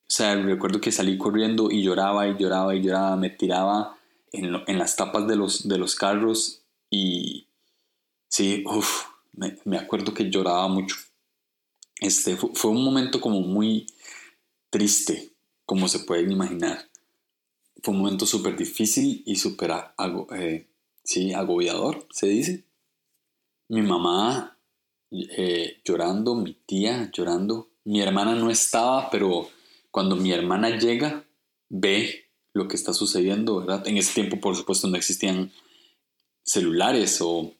O 0.03 0.15
sea, 0.15 0.35
recuerdo 0.35 0.79
que 0.79 0.91
salí 0.91 1.17
corriendo 1.17 1.71
y 1.71 1.81
lloraba 1.81 2.27
y 2.27 2.37
lloraba 2.37 2.75
y 2.75 2.81
lloraba, 2.81 3.15
me 3.15 3.29
tiraba 3.29 3.97
en, 4.31 4.55
en 4.67 4.77
las 4.77 4.95
tapas 4.95 5.27
de 5.27 5.35
los, 5.35 5.67
de 5.67 5.77
los 5.77 5.95
carros 5.95 6.61
y 6.89 7.47
sí, 8.27 8.63
uf, 8.67 9.05
me, 9.31 9.57
me, 9.65 9.77
acuerdo 9.77 10.13
que 10.13 10.29
lloraba 10.29 10.67
mucho. 10.67 10.95
Este, 11.99 12.35
fue, 12.35 12.49
fue 12.53 12.71
un 12.71 12.83
momento 12.83 13.21
como 13.21 13.41
muy 13.41 13.87
triste, 14.69 15.33
como 15.65 15.87
se 15.87 15.99
pueden 15.99 16.31
imaginar. 16.31 16.89
Fue 17.81 17.93
un 17.93 18.01
momento 18.01 18.25
súper 18.25 18.55
difícil 18.55 19.23
y 19.25 19.35
súper 19.35 19.71
eh, 20.35 20.67
sí, 21.03 21.33
agobiador, 21.33 22.07
se 22.11 22.27
dice. 22.27 22.65
Mi 23.69 23.81
mamá 23.81 24.57
eh, 25.11 25.81
llorando, 25.85 26.35
mi 26.35 26.53
tía 26.53 27.11
llorando. 27.11 27.69
Mi 27.85 28.01
hermana 28.01 28.35
no 28.35 28.49
estaba, 28.49 29.09
pero 29.09 29.49
cuando 29.93 30.15
mi 30.15 30.31
hermana 30.31 30.75
llega, 30.75 31.23
ve 31.69 32.31
lo 32.51 32.67
que 32.67 32.75
está 32.75 32.93
sucediendo, 32.93 33.59
¿verdad? 33.59 33.87
En 33.87 33.95
ese 33.99 34.15
tiempo, 34.15 34.39
por 34.39 34.55
supuesto, 34.55 34.87
no 34.87 34.97
existían 34.97 35.51
celulares 36.43 37.21
o, 37.21 37.53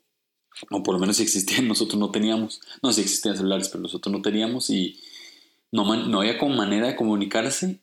o 0.72 0.84
por 0.84 0.96
lo 0.96 1.00
menos 1.00 1.18
si 1.18 1.24
existían, 1.24 1.68
nosotros 1.70 2.00
no 2.00 2.10
teníamos. 2.10 2.60
No, 2.82 2.92
si 2.92 3.02
existían 3.02 3.38
celulares, 3.38 3.70
pero 3.70 3.84
nosotros 3.84 4.12
no 4.12 4.24
teníamos 4.24 4.72
y 4.72 5.00
no, 5.72 5.94
había 6.20 6.40
como 6.40 6.56
manera 6.56 6.88
de 6.88 6.96
comunicarse 6.96 7.82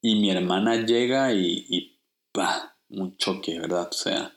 y 0.00 0.16
mi 0.16 0.30
hermana 0.30 0.84
llega 0.84 1.32
y, 1.32 1.64
y 1.68 2.00
bah, 2.34 2.76
un 2.88 3.16
choque, 3.18 3.60
¿verdad? 3.60 3.88
O 3.88 3.94
sea, 3.94 4.34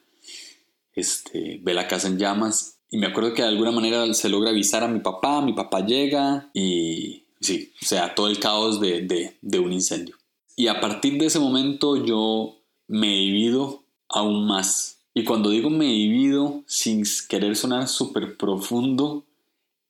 este, 0.93 1.60
ve 1.63 1.74
la 1.74 1.88
casa 1.88 2.07
en 2.07 2.19
llamas 2.19 2.81
y 2.91 3.00
me 3.00 3.07
acuerdo 3.07 3.34
que 3.34 3.41
de 3.41 3.48
alguna 3.48 3.72
manera 3.72 4.13
se 4.13 4.29
logra 4.29 4.51
avisar 4.51 4.84
a 4.84 4.88
mi 4.88 5.00
papá, 5.00 5.41
mi 5.41 5.53
papá 5.53 5.84
llega 5.84 6.51
y 6.53 7.25
sí, 7.39 7.72
o 7.82 7.86
sea, 7.86 8.15
todo 8.15 8.27
el 8.27 8.39
caos 8.39 8.80
de, 8.80 9.01
de, 9.01 9.38
de 9.42 9.60
un 9.60 9.74
incendio. 9.74 10.18
Y 10.56 10.68
a 10.68 10.80
partir 10.80 11.18
de 11.18 11.25
ese 11.25 11.39
momento 11.39 12.06
yo 12.06 12.58
me 12.88 13.08
he 13.08 13.25
vivido 13.25 13.84
aún 14.08 14.48
más. 14.48 15.00
Y 15.13 15.24
cuando 15.24 15.50
digo 15.50 15.70
me 15.70 15.88
he 15.88 15.94
vivido 15.94 16.63
sin 16.68 17.04
querer 17.27 17.56
sonar 17.56 17.88
súper 17.88 18.38
profundo, 18.38 19.25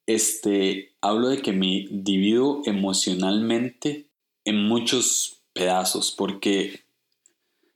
este, 0.07 0.93
hablo 1.01 1.29
de 1.29 1.41
que 1.41 1.51
me 1.51 1.87
divido 1.89 2.61
emocionalmente 2.65 4.07
en 4.43 4.67
muchos 4.67 5.41
pedazos, 5.53 6.11
porque 6.11 6.81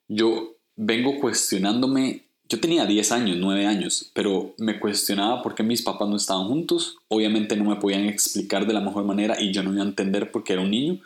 yo 0.08 0.56
vengo 0.76 1.20
cuestionándome, 1.20 2.29
yo 2.50 2.60
tenía 2.60 2.86
10 2.86 3.12
años, 3.12 3.38
9 3.40 3.66
años, 3.66 4.12
pero 4.14 4.54
me 4.58 4.80
cuestionaba 4.80 5.42
por 5.42 5.56
qué 5.56 5.64
mis 5.64 5.82
papás 5.82 6.10
no 6.10 6.16
estaban 6.16 6.48
juntos, 6.48 6.98
obviamente 7.08 7.56
no 7.56 7.64
me 7.64 7.76
podían 7.76 8.06
explicar 8.06 8.68
de 8.68 8.74
la 8.74 8.82
mejor 8.82 9.06
manera 9.06 9.40
y 9.40 9.52
yo 9.54 9.64
no 9.64 9.72
iba 9.72 9.84
a 9.84 9.88
entender 9.88 10.32
porque 10.32 10.54
era 10.54 10.62
un 10.62 10.72
niño, 10.72 11.00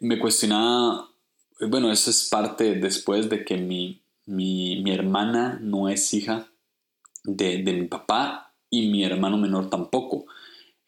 me 0.00 0.18
cuestionaba, 0.18 1.08
bueno, 1.60 1.92
eso 1.92 2.10
es 2.10 2.28
parte 2.28 2.74
después 2.74 3.30
de 3.30 3.44
que 3.44 3.56
mi, 3.56 4.02
mi, 4.26 4.82
mi 4.82 4.92
hermana 4.92 5.58
no 5.62 5.88
es 5.88 6.12
hija 6.12 6.48
de, 7.24 7.62
de 7.62 7.72
mi 7.72 7.86
papá 7.86 8.52
y 8.68 8.88
mi 8.88 9.04
hermano 9.04 9.38
menor 9.38 9.70
tampoco. 9.70 10.26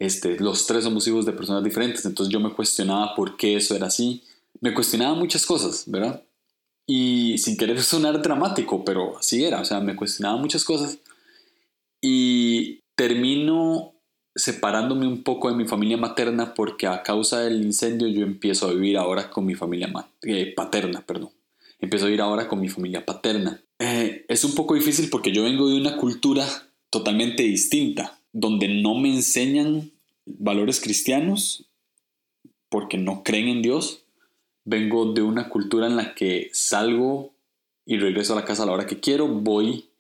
Este, 0.01 0.39
los 0.41 0.67
tres 0.67 0.85
somos 0.85 1.07
hijos 1.07 1.25
de 1.25 1.33
personas 1.33 1.63
diferentes, 1.63 2.05
entonces 2.05 2.33
yo 2.33 2.41
me 2.41 2.53
cuestionaba 2.53 3.15
por 3.15 3.37
qué 3.37 3.57
eso 3.57 3.77
era 3.77 3.87
así 3.87 4.23
me 4.61 4.73
cuestionaba 4.73 5.15
muchas 5.15 5.45
cosas, 5.45 5.85
¿verdad? 5.87 6.23
Y 6.87 7.39
sin 7.39 7.57
querer 7.57 7.83
sonar 7.83 8.21
dramático, 8.21 8.85
pero 8.85 9.19
así 9.19 9.45
era, 9.45 9.61
o 9.61 9.65
sea, 9.65 9.81
me 9.81 9.97
cuestionaba 9.97 10.37
muchas 10.37 10.65
cosas. 10.65 10.99
Y 12.01 12.81
termino 12.95 13.95
separándome 14.37 15.07
un 15.07 15.23
poco 15.23 15.49
de 15.49 15.57
mi 15.57 15.65
familia 15.65 15.97
materna 15.97 16.55
porque 16.55 16.87
a 16.87 17.03
causa 17.03 17.41
del 17.41 17.63
incendio 17.63 18.09
yo 18.09 18.25
empiezo 18.25 18.67
a 18.67 18.73
vivir 18.73 18.97
ahora 18.97 19.31
con 19.31 19.47
mi 19.47 19.55
familia 19.55 19.93
eh, 20.23 20.53
paterna, 20.55 21.05
perdón. 21.07 21.31
Empiezo 21.81 22.07
a 22.07 22.09
vivir 22.09 22.21
ahora 22.21 22.49
con 22.49 22.61
mi 22.61 22.69
familia 22.69 23.05
paterna. 23.05 23.61
Eh, 23.79 24.25
es 24.29 24.45
un 24.45 24.55
poco 24.55 24.75
difícil 24.75 25.09
porque 25.11 25.33
yo 25.33 25.45
vengo 25.45 25.69
de 25.69 25.77
una 25.77 25.97
cultura 25.97 26.47
totalmente 26.91 27.43
distinta, 27.43 28.19
donde 28.33 28.69
no 28.69 28.95
me 28.97 29.15
enseñan 29.15 29.91
valores 30.27 30.81
cristianos 30.81 31.65
porque 32.69 32.97
no 32.97 33.23
creen 33.23 33.49
en 33.49 33.63
Dios 33.63 34.04
vengo 34.65 35.13
de 35.13 35.23
una 35.23 35.49
cultura 35.49 35.87
en 35.87 35.97
la 35.97 36.15
que 36.15 36.51
salgo 36.53 37.35
y 37.87 37.99
regreso 37.99 38.33
a 38.33 38.37
la 38.37 38.45
casa 38.45 38.63
a 38.63 38.67
la 38.67 38.73
hora 38.73 38.87
que 38.87 39.01
quiero, 39.01 39.29
voy 39.29 39.91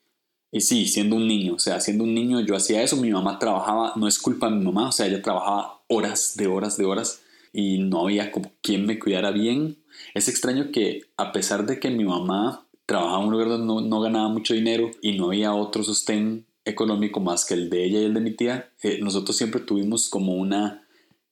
y 0.50 0.60
sí, 0.60 0.86
siendo 0.86 1.16
un 1.16 1.26
niño, 1.26 1.54
o 1.54 1.58
sea, 1.58 1.80
siendo 1.80 2.04
un 2.04 2.14
niño 2.14 2.38
yo 2.40 2.54
hacía 2.54 2.80
eso, 2.80 2.96
mi 2.96 3.10
mamá 3.10 3.40
trabajaba, 3.40 3.92
no 3.96 4.06
es 4.06 4.20
culpa 4.20 4.48
de 4.48 4.54
mi 4.54 4.64
mamá, 4.64 4.90
o 4.90 4.92
sea, 4.92 5.06
ella 5.06 5.20
trabajaba 5.20 5.82
horas 5.88 6.36
de 6.36 6.46
horas 6.46 6.76
de 6.76 6.84
horas 6.84 7.22
y 7.52 7.78
no 7.78 8.02
había 8.02 8.30
como 8.30 8.52
quien 8.62 8.86
me 8.86 9.00
cuidara 9.00 9.32
bien. 9.32 9.78
Es 10.14 10.28
extraño 10.28 10.70
que 10.70 11.02
a 11.16 11.32
pesar 11.32 11.66
de 11.66 11.80
que 11.80 11.90
mi 11.90 12.04
mamá 12.04 12.68
trabajaba 12.86 13.18
en 13.18 13.24
un 13.24 13.32
lugar 13.32 13.48
donde 13.48 13.66
no, 13.66 13.80
no 13.80 14.00
ganaba 14.00 14.28
mucho 14.28 14.54
dinero 14.54 14.92
y 15.02 15.18
no 15.18 15.26
había 15.26 15.54
otro 15.54 15.82
sostén 15.82 16.46
económico 16.64 17.18
más 17.18 17.44
que 17.44 17.54
el 17.54 17.68
de 17.68 17.84
ella 17.84 17.98
y 17.98 18.04
el 18.04 18.14
de 18.14 18.20
mi 18.20 18.30
tía, 18.30 18.70
eh, 18.82 19.00
nosotros 19.02 19.36
siempre 19.36 19.60
tuvimos 19.60 20.08
como 20.08 20.34
una 20.34 20.83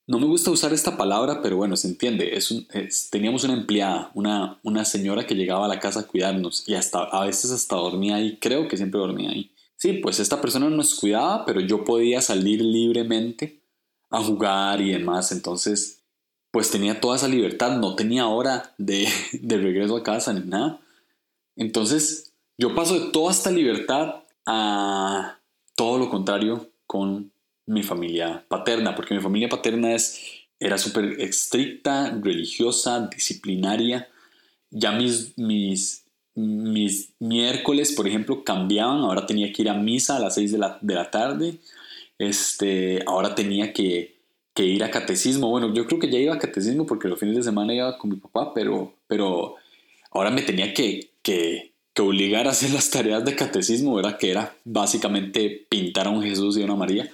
no 0.07 0.19
me 0.19 0.27
gusta 0.27 0.51
usar 0.51 0.73
esta 0.73 0.97
palabra, 0.97 1.43
pero 1.43 1.57
bueno, 1.57 1.77
se 1.77 1.89
entiende. 1.89 2.37
Teníamos 3.11 3.45
una 3.45 3.55
empleada, 3.55 4.11
una, 4.15 4.59
una 4.63 4.85
señora 4.85 5.27
que 5.27 5.35
llegaba 5.35 5.67
a 5.67 5.69
la 5.69 5.79
casa 5.79 6.01
a 6.01 6.07
cuidarnos 6.07 6.69
y 6.69 6.75
hasta 6.75 7.05
a 7.05 7.25
veces 7.25 7.51
hasta 7.51 7.77
dormía 7.77 8.17
ahí, 8.17 8.39
creo 8.41 8.69
que 8.69 8.77
siempre 8.77 9.01
dormía 9.01 9.31
ahí. 9.31 9.53
Sí, 9.77 9.95
pues 9.95 10.21
esta 10.21 10.41
persona 10.41 10.71
nos 10.71 10.95
cuidaba, 10.95 11.45
pero 11.45 11.61
yo 11.61 11.85
podía 11.85 12.21
salir 12.21 12.63
libremente 12.63 13.63
a 14.11 14.23
jugar 14.23 14.81
y 14.81 14.93
demás, 14.93 15.33
entonces 15.33 16.03
pues 16.51 16.71
tenía 16.71 17.01
toda 17.01 17.17
esa 17.17 17.29
libertad, 17.29 17.79
no 17.79 17.97
tenía 17.97 18.27
hora 18.27 18.75
de, 18.79 19.09
de 19.33 19.57
regreso 19.57 19.97
a 19.97 20.03
casa 20.03 20.33
ni 20.33 20.41
nada. 20.41 20.81
Entonces 21.57 22.35
yo 22.59 22.75
paso 22.75 22.99
de 22.99 23.11
toda 23.11 23.33
esta 23.33 23.51
libertad 23.51 24.25
a 24.47 25.41
todo 25.75 25.99
lo 25.99 26.11
contrario 26.11 26.71
con 26.87 27.32
mi 27.73 27.83
familia 27.83 28.45
paterna, 28.49 28.95
porque 28.95 29.15
mi 29.15 29.21
familia 29.21 29.49
paterna 29.49 29.95
es, 29.95 30.21
era 30.61 30.79
súper 30.79 31.21
estricta, 31.21 32.11
religiosa, 32.23 33.09
disciplinaria. 33.09 34.09
ya 34.71 34.93
mis, 34.93 35.37
mis, 35.37 36.05
mis 36.35 37.15
miércoles, 37.19 37.93
por 37.93 38.07
ejemplo, 38.07 38.45
cambiaban. 38.45 39.01
Ahora 39.01 39.27
tenía 39.27 39.53
que 39.53 39.63
ir 39.63 39.71
a 39.71 39.75
misa 39.75 40.17
a 40.17 40.21
las 40.21 40.35
6 40.35 40.53
de 40.53 40.59
la, 40.59 40.79
de 40.81 40.95
la 40.95 41.11
tarde. 41.11 41.59
Este, 42.19 43.03
ahora 43.07 43.35
tenía 43.35 43.73
que, 43.73 44.21
que, 44.55 44.65
ir 44.65 44.85
a 44.85 44.91
catecismo. 44.91 45.49
Bueno, 45.49 45.73
yo 45.75 45.87
creo 45.87 45.99
que 45.99 46.11
ya 46.11 46.19
iba 46.19 46.35
a 46.35 46.39
catecismo 46.39 46.87
porque 46.87 47.09
los 47.09 47.19
fines 47.19 47.37
de 47.37 47.43
semana 47.43 47.75
iba 47.75 47.99
con 47.99 48.11
mi 48.11 48.17
papá, 48.17 48.53
pero, 48.55 48.95
pero 49.07 49.57
ahora 50.11 50.31
me 50.31 50.43
tenía 50.43 50.75
que, 50.75 51.11
que, 51.23 51.73
que 51.95 52.03
obligar 52.03 52.47
a 52.47 52.51
hacer 52.51 52.71
las 52.71 52.91
tareas 52.91 53.25
de 53.25 53.35
catecismo, 53.35 53.95
¿verdad? 53.95 54.19
Que 54.19 54.31
era 54.31 54.55
básicamente 54.65 55.67
pintar 55.69 56.07
a 56.07 56.11
un 56.11 56.23
Jesús 56.23 56.57
y 56.57 56.63
a 56.63 56.67
una 56.67 56.77
María. 56.77 57.11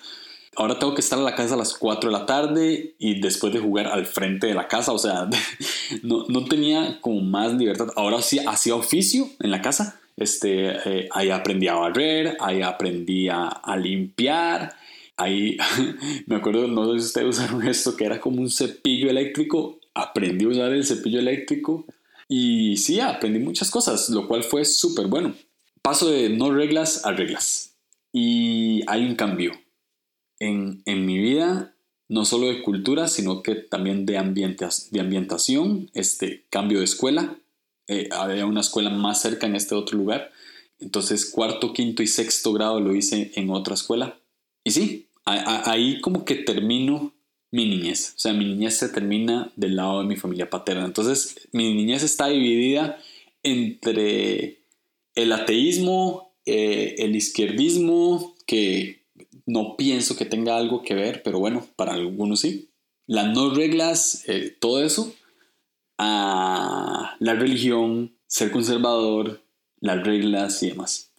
Ahora 0.59 0.77
tengo 0.77 0.93
que 0.93 1.03
estar 1.03 1.17
en 1.17 1.25
la 1.25 1.37
casa 1.37 1.55
a 1.55 1.57
las 1.57 1.73
4 1.75 2.11
de 2.11 2.19
la 2.19 2.27
tarde 2.27 2.97
y 2.99 3.21
después 3.21 3.53
de 3.53 3.61
jugar 3.61 3.87
al 3.87 4.07
frente 4.07 4.49
de 4.49 4.55
la 4.55 4.67
casa, 4.67 4.91
o 4.91 4.99
sea, 4.99 5.31
no, 6.03 6.25
no 6.27 6.47
tenía 6.47 7.01
como 7.01 7.21
más 7.21 7.55
libertad. 7.55 7.87
Ahora 7.95 8.21
sí 8.23 8.41
hacía 8.45 8.75
oficio 8.75 9.31
en 9.39 9.53
la 9.53 9.63
casa, 9.63 10.01
este, 10.17 10.71
eh, 10.85 11.09
ahí 11.13 11.31
aprendí 11.31 11.69
a 11.69 11.75
barrer, 11.75 12.37
ahí 12.41 12.61
aprendí 12.61 13.29
a, 13.29 13.47
a 13.47 13.77
limpiar, 13.77 14.75
ahí 15.17 15.57
me 16.27 16.35
acuerdo, 16.35 16.67
no 16.67 16.93
sé 16.93 16.99
si 16.99 17.07
ustedes 17.07 17.29
usaron 17.29 17.65
esto, 17.65 17.97
que 17.97 18.07
era 18.07 18.21
como 18.21 18.41
un 18.41 18.51
cepillo 18.51 19.09
eléctrico, 19.09 19.79
aprendí 19.95 20.45
a 20.45 20.49
usar 20.49 20.73
el 20.73 20.85
cepillo 20.85 21.21
eléctrico 21.21 21.87
y 22.27 22.79
sí, 22.79 22.99
aprendí 22.99 23.39
muchas 23.39 23.71
cosas, 23.71 24.09
lo 24.09 24.27
cual 24.27 24.43
fue 24.43 24.65
súper 24.65 25.07
bueno. 25.07 25.37
Paso 25.83 26.11
de 26.11 26.31
no 26.31 26.51
reglas 26.51 27.07
a 27.07 27.13
reglas. 27.13 27.77
Y 28.13 28.83
hay 28.89 29.07
un 29.07 29.15
cambio 29.15 29.53
en, 30.41 30.83
en 30.87 31.07
mi 31.07 31.19
vida, 31.19 31.75
no 32.09 32.25
solo 32.25 32.47
de 32.47 32.63
cultura, 32.63 33.09
sino 33.09 33.43
que 33.43 33.55
también 33.55 34.07
de, 34.07 34.15
de 34.15 35.01
ambientación, 35.01 35.91
este 35.95 36.47
cambio 36.51 36.79
de 36.79 36.85
escuela. 36.85 37.39
Eh, 37.87 38.09
había 38.13 38.47
una 38.47 38.61
escuela 38.61 38.91
más 38.91 39.23
cerca 39.23 39.47
en 39.47 39.57
este 39.57 39.75
otro 39.75 39.97
lugar. 39.97 40.31
Entonces, 40.79 41.27
cuarto, 41.27 41.73
quinto 41.73 42.03
y 42.03 42.07
sexto 42.07 42.53
grado 42.53 42.81
lo 42.81 42.95
hice 42.95 43.33
en 43.35 43.51
otra 43.51 43.75
escuela. 43.75 44.19
Y 44.65 44.71
sí, 44.71 45.09
ahí 45.25 46.01
como 46.01 46.25
que 46.25 46.37
termino 46.37 47.15
mi 47.51 47.67
niñez. 47.67 48.15
O 48.17 48.19
sea, 48.19 48.33
mi 48.33 48.45
niñez 48.45 48.77
se 48.77 48.89
termina 48.89 49.53
del 49.57 49.77
lado 49.77 50.01
de 50.01 50.07
mi 50.07 50.17
familia 50.17 50.51
paterna. 50.51 50.85
Entonces, 50.85 51.49
mi 51.53 51.75
niñez 51.75 52.03
está 52.03 52.29
dividida 52.29 52.99
entre 53.43 54.63
el 55.15 55.33
ateísmo, 55.33 56.35
eh, 56.45 56.97
el 56.99 57.17
izquierdismo, 57.17 58.37
que 58.47 58.98
no 59.49 59.77
pienso 59.79 60.15
que 60.15 60.27
tenga 60.27 60.59
algo 60.59 60.83
que 60.83 60.95
ver, 60.95 61.23
pero 61.23 61.39
bueno, 61.39 61.67
para 61.75 61.95
algunos 61.95 62.41
sí. 62.41 62.69
Las 63.07 63.35
no 63.35 63.55
reglas, 63.55 64.25
eh, 64.29 64.55
todo 64.61 64.85
eso. 64.85 65.15
A 65.97 67.17
la 67.19 67.33
religión, 67.33 68.15
ser 68.27 68.51
conservador, 68.51 69.41
las 69.81 70.05
reglas 70.05 70.63
y 70.63 70.69
demás. 70.69 71.13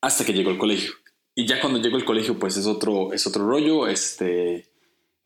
Hasta 0.00 0.24
que 0.24 0.32
llegó 0.32 0.50
el 0.50 0.58
colegio. 0.58 0.94
Y 1.36 1.46
ya 1.46 1.60
cuando 1.60 1.80
llegó 1.80 1.96
el 1.96 2.04
colegio, 2.04 2.40
pues 2.40 2.56
es 2.56 2.66
otro, 2.66 3.12
es 3.12 3.24
otro 3.28 3.46
rollo. 3.46 3.86
Este, 3.86 4.66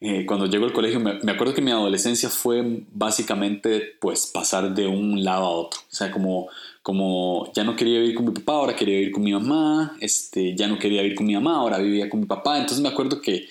eh, 0.01 0.27
cuando 0.27 0.45
llego 0.45 0.67
al 0.67 0.75
colegio, 0.75 1.01
me, 1.01 1.33
acuerdo 1.33 1.55
que 1.55 1.63
mi 1.63 1.71
adolescencia 1.71 2.29
fue 2.29 2.85
básicamente 2.93 3.97
pues 4.03 4.27
pasar 4.27 4.75
de 4.75 4.87
un 4.87 5.25
lado 5.25 5.47
a 5.47 5.51
otro. 5.51 5.81
O 5.81 5.95
sea, 5.95 6.11
como, 6.11 6.51
como 6.83 7.53
ya 7.55 7.65
no 7.65 7.77
quería 7.77 8.01
vivir 8.01 8.15
con 8.15 8.27
mi 8.27 8.33
papá, 8.33 8.55
ahora 8.55 8.77
quería 8.77 8.97
vivir 8.97 9.13
con 9.13 9.23
mi 9.23 9.33
mamá, 9.33 9.97
este, 10.01 10.55
ya 10.57 10.67
no 10.69 10.79
quería 10.79 11.03
vivir 11.03 11.17
con 11.17 11.27
mi 11.27 11.35
mamá, 11.35 11.57
ahora 11.57 11.79
vivía 11.79 12.09
con 12.09 12.21
mi 12.21 12.27
papá. 12.27 12.59
Entonces 12.59 12.81
me 12.81 12.89
acuerdo 12.89 13.21
que, 13.21 13.49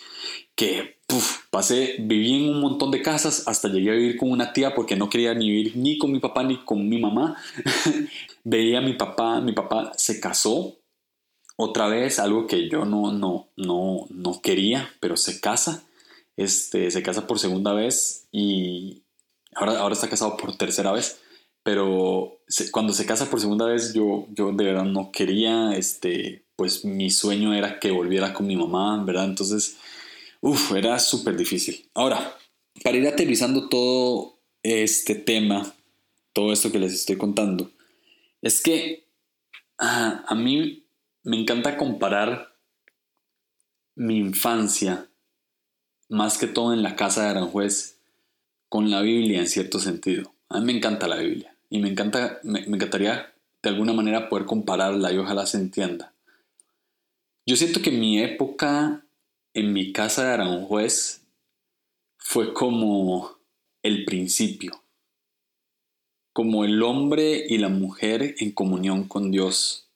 que 0.56 0.98
pasé, 1.50 1.96
viví 2.00 2.44
en 2.44 2.56
un 2.56 2.62
montón 2.62 2.92
de 2.92 3.02
casas 3.02 3.48
hasta 3.48 3.70
llegué 3.70 3.92
a 3.92 3.94
vivir 3.94 4.18
con 4.18 4.32
una 4.32 4.54
tía 4.54 4.74
porque 4.74 4.96
no 4.96 5.10
quería 5.10 5.34
ni 5.34 5.50
vivir 5.50 5.78
ni 5.78 5.98
con 5.98 6.12
mi 6.12 6.20
papá 6.20 6.44
ni 6.44 6.58
con 6.64 6.88
mi 6.88 7.00
mamá. 7.00 7.36
Veía 8.44 8.80
a 8.80 8.82
mi 8.82 8.94
papá, 8.94 9.42
mi 9.42 9.54
papá 9.54 9.92
se 9.96 10.20
casó 10.20 10.78
otra 11.56 11.88
vez, 11.88 12.20
algo 12.20 12.48
que 12.48 12.70
yo 12.70 12.86
no, 12.86 13.12
no, 13.12 13.50
no, 13.58 14.08
no 14.10 14.42
quería, 14.42 14.90
pero 15.00 15.18
se 15.18 15.40
casa 15.42 15.84
este, 16.40 16.90
se 16.90 17.04
casa 17.04 17.28
por 17.28 17.38
segunda 17.38 17.74
vez 17.74 18.28
y 18.32 19.04
ahora, 19.56 19.80
ahora 19.80 19.94
está 19.94 20.10
casado 20.10 20.38
por 20.38 20.56
tercera 20.56 20.94
vez. 20.94 21.20
Pero 21.70 22.40
cuando 22.72 22.94
se 22.94 23.06
casa 23.06 23.30
por 23.30 23.40
segunda 23.40 23.68
vez 23.68 23.94
yo, 23.94 24.26
yo 24.32 24.52
de 24.52 24.64
verdad 24.64 24.86
no 24.86 25.12
quería, 25.12 25.76
este, 25.76 26.44
pues 26.56 26.84
mi 26.84 27.12
sueño 27.12 27.54
era 27.54 27.80
que 27.80 27.92
volviera 27.92 28.34
con 28.34 28.48
mi 28.48 28.56
mamá, 28.56 29.04
¿verdad? 29.04 29.26
Entonces, 29.26 29.78
uff, 30.42 30.72
era 30.72 30.98
súper 30.98 31.38
difícil. 31.38 31.88
Ahora, 31.94 32.36
para 32.84 32.98
ir 32.98 33.08
aterrizando 33.08 33.70
todo 33.70 34.40
este 34.64 35.14
tema, 35.14 35.76
todo 36.34 36.54
esto 36.54 36.72
que 36.72 36.80
les 36.80 36.92
estoy 36.92 37.18
contando, 37.18 37.70
es 38.42 38.62
que 38.64 39.06
ah, 39.78 40.26
a 40.28 40.34
mí 40.34 40.88
me 41.22 41.40
encanta 41.40 41.78
comparar 41.78 42.56
mi 43.94 44.18
infancia 44.18 45.08
más 46.08 46.40
que 46.40 46.48
todo 46.48 46.74
en 46.74 46.82
la 46.82 46.96
casa 46.96 47.26
de 47.26 47.30
Aranjuez, 47.30 48.00
con 48.70 48.90
la 48.90 49.02
Biblia 49.02 49.40
en 49.40 49.48
cierto 49.48 49.80
sentido. 49.80 50.34
A 50.50 50.60
mí 50.60 50.66
me 50.66 50.76
encanta 50.76 51.08
la 51.08 51.18
Biblia 51.18 51.56
y 51.70 51.80
me, 51.80 51.90
encanta, 51.90 52.40
me, 52.44 52.60
encantaría 52.62 53.34
de 53.62 53.70
alguna 53.70 53.94
manera 53.94 54.30
poder 54.30 54.46
compararla 54.46 55.12
y 55.12 55.18
ojalá 55.18 55.46
se 55.46 55.58
entienda. 55.58 56.14
Yo 57.46 57.56
siento 57.56 57.82
que 57.82 57.92
mi 57.92 58.20
época 58.20 59.06
en 59.54 59.74
mi 59.74 59.92
casa 59.92 60.26
de 60.26 60.34
Aranjuez 60.34 61.22
fue 62.18 62.54
como 62.54 63.38
el 63.84 64.06
principio, 64.06 64.84
como 66.34 66.64
el 66.64 66.82
hombre 66.84 67.46
y 67.48 67.58
la 67.58 67.70
mujer 67.70 68.36
en 68.40 68.52
comunión 68.52 69.08
con 69.08 69.32
Dios. 69.32 69.90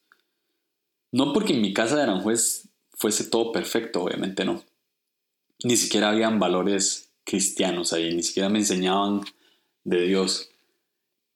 No 1.12 1.31
porque 1.31 1.53
en 1.53 1.62
mi 1.62 1.73
casa 1.73 1.95
de 1.95 2.03
Aranjuez 2.03 2.69
fuese 2.91 3.25
todo 3.25 3.51
perfecto, 3.51 4.03
obviamente 4.03 4.45
no 4.45 4.63
ni 5.63 5.77
siquiera 5.77 6.09
habían 6.09 6.39
valores 6.39 7.09
cristianos 7.23 7.93
ahí, 7.93 8.13
ni 8.13 8.23
siquiera 8.23 8.49
me 8.49 8.59
enseñaban 8.59 9.21
de 9.83 10.01
Dios, 10.07 10.49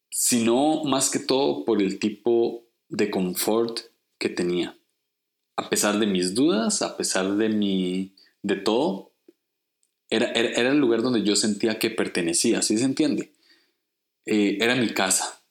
sino 0.10 0.84
más 0.84 1.10
que 1.10 1.20
todo 1.20 1.66
por 1.66 1.82
el 1.82 2.00
tipo 2.00 2.66
de 2.90 3.10
confort 3.10 3.80
que 4.18 4.30
tenía. 4.30 4.78
A 5.56 5.70
pesar 5.70 6.00
de 6.00 6.08
mis 6.08 6.36
dudas, 6.36 6.82
a 6.82 6.98
pesar 6.98 7.36
de 7.36 7.50
mi 7.50 8.14
de 8.42 8.56
todo, 8.56 9.12
era, 10.10 10.32
era, 10.32 10.70
el 10.70 10.78
lugar 10.78 11.02
donde 11.02 11.24
yo 11.24 11.36
sentía 11.36 11.80
que 11.80 11.90
pertenecía, 11.90 12.62
¿sí 12.62 12.78
se 12.78 12.86
entiende? 12.86 13.34
Eh, 14.26 14.58
era 14.62 14.76
mi 14.76 14.90
casa. 14.94 15.42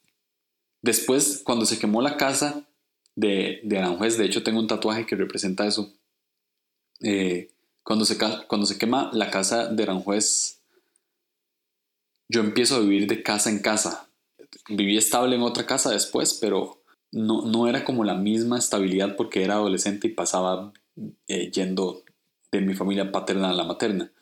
Después, 0.80 1.42
cuando 1.44 1.66
se 1.66 1.78
quemó 1.78 2.00
la 2.00 2.16
casa 2.16 2.66
de, 3.14 3.60
de 3.64 3.78
Aranjuez, 3.78 4.16
de 4.16 4.24
hecho 4.24 4.42
tengo 4.42 4.60
un 4.60 4.66
tatuaje 4.66 5.04
que 5.04 5.16
representa 5.16 5.66
eso, 5.66 5.92
eh, 7.00 7.50
cuando 7.82 8.04
se, 8.04 8.16
cuando 8.48 8.66
se 8.66 8.78
quema 8.78 9.10
la 9.12 9.30
casa 9.30 9.68
de 9.68 9.82
Aranjuez, 9.82 10.60
yo 12.28 12.40
empiezo 12.40 12.76
a 12.76 12.80
vivir 12.80 13.06
de 13.06 13.22
casa 13.22 13.50
en 13.50 13.60
casa. 13.60 14.05
Viví 14.68 14.96
estable 14.96 15.36
en 15.36 15.42
otra 15.42 15.66
casa 15.66 15.90
después, 15.90 16.34
pero 16.40 16.82
no, 17.12 17.42
no 17.42 17.68
era 17.68 17.84
como 17.84 18.04
la 18.04 18.14
misma 18.14 18.58
estabilidad 18.58 19.16
porque 19.16 19.44
era 19.44 19.54
adolescente 19.54 20.08
y 20.08 20.12
pasaba 20.12 20.72
eh, 21.28 21.50
yendo 21.50 22.02
de 22.50 22.60
mi 22.60 22.74
familia 22.74 23.12
paterna 23.12 23.50
a 23.50 23.54
la 23.54 23.64
materna. 23.64 24.12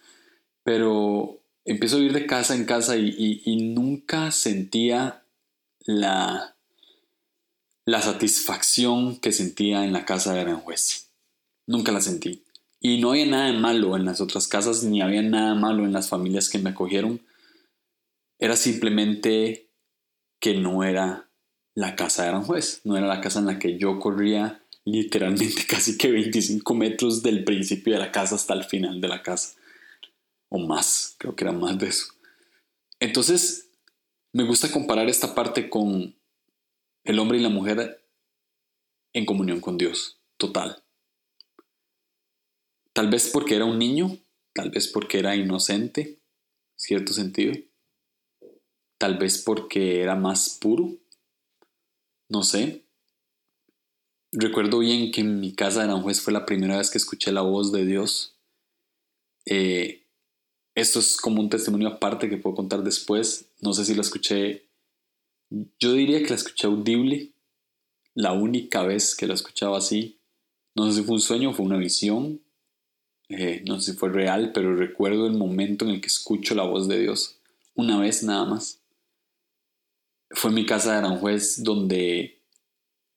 Pero 0.63 1.41
empiezo 1.65 1.97
a 1.97 1.99
vivir 1.99 2.15
de 2.15 2.27
casa 2.27 2.55
en 2.55 2.65
casa 2.65 2.97
y, 2.97 3.43
y 3.45 3.57
nunca 3.75 4.31
sentía 4.31 5.25
la, 5.81 6.55
la 7.85 8.01
satisfacción 8.01 9.17
que 9.17 9.33
sentía 9.33 9.85
en 9.85 9.93
la 9.93 10.05
casa 10.05 10.33
de 10.33 10.41
Aranjuez. 10.41 11.11
Nunca 11.67 11.93
la 11.93 12.01
sentí. 12.01 12.45
Y 12.81 13.01
no 13.01 13.11
había 13.11 13.27
nada 13.27 13.53
malo 13.53 13.97
en 13.97 14.05
las 14.05 14.21
otras 14.21 14.49
casas, 14.49 14.85
ni 14.85 15.01
había 15.01 15.23
nada 15.23 15.55
malo 15.55 15.85
en 15.85 15.93
las 15.93 16.09
familias 16.09 16.49
que 16.49 16.59
me 16.59 16.71
acogieron. 16.71 17.23
Era 18.39 18.57
simplemente 18.57 19.71
que 20.45 20.53
no 20.53 20.85
era 20.85 21.31
la 21.75 21.97
casa 21.97 22.23
de 22.23 22.29
Aranjuez, 22.29 22.83
no 22.85 22.99
era 22.99 23.07
la 23.07 23.23
casa 23.23 23.39
en 23.39 23.47
la 23.47 23.59
que 23.59 23.79
yo 23.79 23.99
corría 23.99 24.63
literalmente 24.85 25.65
casi 25.67 25.97
que 25.97 26.11
25 26.11 26.75
metros 26.75 27.23
del 27.23 27.45
principio 27.45 27.95
de 27.95 28.01
la 28.01 28.13
casa 28.13 28.35
hasta 28.35 28.53
el 28.53 28.65
final 28.65 29.01
de 29.01 29.09
la 29.09 29.23
casa. 29.23 29.57
O 30.51 30.59
más, 30.59 31.17
creo 31.17 31.35
que 31.35 31.45
era 31.45 31.53
más 31.55 31.79
de 31.79 31.87
eso. 31.87 32.13
Entonces, 33.01 33.71
me 34.35 34.45
gusta 34.45 34.71
comparar 34.71 35.09
esta 35.09 35.35
parte 35.35 35.71
con 35.71 36.15
el 37.05 37.19
hombre 37.19 37.39
y 37.39 37.41
la 37.41 37.49
mujer 37.49 38.05
en 39.15 39.25
comunión 39.25 39.63
con 39.63 39.79
Dios, 39.79 40.19
total. 40.37 40.85
Tal 42.93 43.09
vez 43.09 43.31
porque 43.33 43.57
era 43.57 43.65
un 43.65 43.79
niño, 43.79 44.19
tal 44.53 44.69
vez 44.69 44.89
porque 44.89 45.21
era 45.21 45.37
inocente, 45.37 46.19
cierto 46.77 47.15
sentido. 47.15 47.55
Tal 48.99 49.19
vez 49.19 49.43
porque 49.43 50.01
era 50.03 50.15
más 50.15 50.59
puro, 50.61 50.97
no 52.29 52.43
sé. 52.43 52.85
Recuerdo 54.33 54.81
bien 54.81 55.13
que 55.13 55.21
en 55.21 55.41
mi 55.41 55.55
casa 55.55 55.81
de 55.81 55.85
Aranjuez 55.85 56.21
fue 56.21 56.33
la 56.33 56.47
primera 56.47 56.79
vez 56.79 56.91
que 56.91 56.99
escuché 56.99 57.31
la 57.33 57.43
voz 57.43 57.71
de 57.73 57.85
Dios. 57.85 58.37
Eh, 59.47 60.07
esto 60.75 60.99
es 60.99 61.17
como 61.17 61.41
un 61.41 61.51
testimonio 61.51 61.89
aparte 61.89 62.29
que 62.29 62.37
puedo 62.37 62.57
contar 62.57 62.83
después. 62.83 63.53
No 63.61 63.73
sé 63.73 63.85
si 63.85 63.95
lo 63.95 64.01
escuché 64.01 64.69
Yo 65.79 65.93
diría 65.93 66.21
que 66.23 66.31
la 66.31 66.37
escuché 66.37 66.67
audible, 66.67 67.33
la 68.15 68.33
única 68.33 68.83
vez 68.83 69.15
que 69.15 69.27
la 69.27 69.35
escuchaba 69.35 69.79
así. 69.79 70.21
No 70.75 70.91
sé 70.91 71.01
si 71.01 71.05
fue 71.05 71.15
un 71.15 71.21
sueño 71.21 71.53
fue 71.53 71.67
una 71.67 71.77
visión, 71.77 72.43
eh, 73.29 73.63
no 73.67 73.81
sé 73.81 73.93
si 73.93 73.99
fue 73.99 74.11
real, 74.11 74.53
pero 74.53 74.75
recuerdo 74.75 75.27
el 75.27 75.35
momento 75.35 75.85
en 75.85 75.93
el 75.93 76.01
que 76.01 76.09
escucho 76.09 76.55
la 76.55 76.65
voz 76.65 76.89
de 76.89 76.99
Dios, 77.01 77.39
una 77.75 78.01
vez 78.01 78.25
nada 78.25 78.45
más. 78.45 78.84
Fue 80.35 80.51
mi 80.51 80.67
casa 80.67 80.93
de 80.93 80.99
Aranjuez 80.99 81.63
donde, 81.63 82.43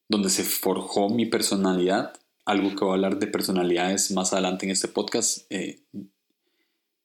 donde 0.08 0.30
se 0.30 0.44
forjó 0.44 1.10
mi 1.10 1.26
personalidad, 1.26 2.14
algo 2.46 2.70
que 2.70 2.86
voy 2.86 2.92
a 2.92 2.94
hablar 2.94 3.20
de 3.20 3.28
personalidades 3.28 4.12
más 4.12 4.32
adelante 4.34 4.66
en 4.66 4.72
este 4.72 4.88
podcast. 4.88 5.46
Eh, 5.50 5.82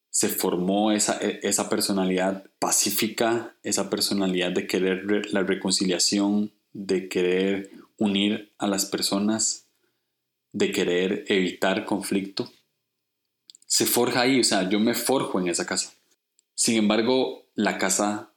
se 0.09 0.29
formó 0.29 0.91
esa, 0.91 1.17
e, 1.19 1.39
esa 1.43 1.69
personalidad 1.69 2.45
pacífica, 2.59 3.55
esa 3.63 3.89
personalidad 3.89 4.51
de 4.51 4.67
querer 4.67 5.33
la 5.33 5.41
reconciliación, 5.41 6.53
de 6.71 7.09
querer 7.09 7.71
unir 7.97 8.53
a 8.59 8.67
las 8.67 8.85
personas, 8.85 9.67
de 10.51 10.71
querer 10.71 11.25
evitar 11.27 11.85
conflicto. 11.85 12.51
Se 13.65 13.85
forja 13.87 14.21
ahí, 14.21 14.39
o 14.39 14.43
sea, 14.43 14.69
yo 14.69 14.79
me 14.79 14.93
forjo 14.93 15.39
en 15.39 15.47
esa 15.47 15.65
casa. 15.65 15.93
Sin 16.53 16.77
embargo, 16.77 17.47
la 17.55 17.79
casa, 17.79 18.32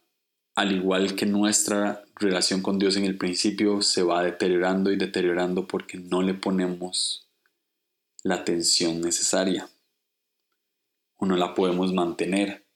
al 0.56 0.72
igual 0.72 1.14
que 1.14 1.26
nuestra 1.26 2.02
relación 2.16 2.62
con 2.62 2.78
Dios 2.78 2.96
en 2.96 3.04
el 3.04 3.18
principio, 3.18 3.82
se 3.82 4.02
va 4.02 4.22
deteriorando 4.22 4.90
y 4.90 4.96
deteriorando 4.96 5.68
porque 5.68 5.98
no 5.98 6.22
le 6.22 6.32
ponemos 6.32 7.28
la 8.22 8.36
atención 8.36 9.02
necesaria. 9.02 9.68
O 11.18 11.26
no 11.26 11.36
la 11.36 11.54
podemos 11.54 11.92
mantener 11.92 12.66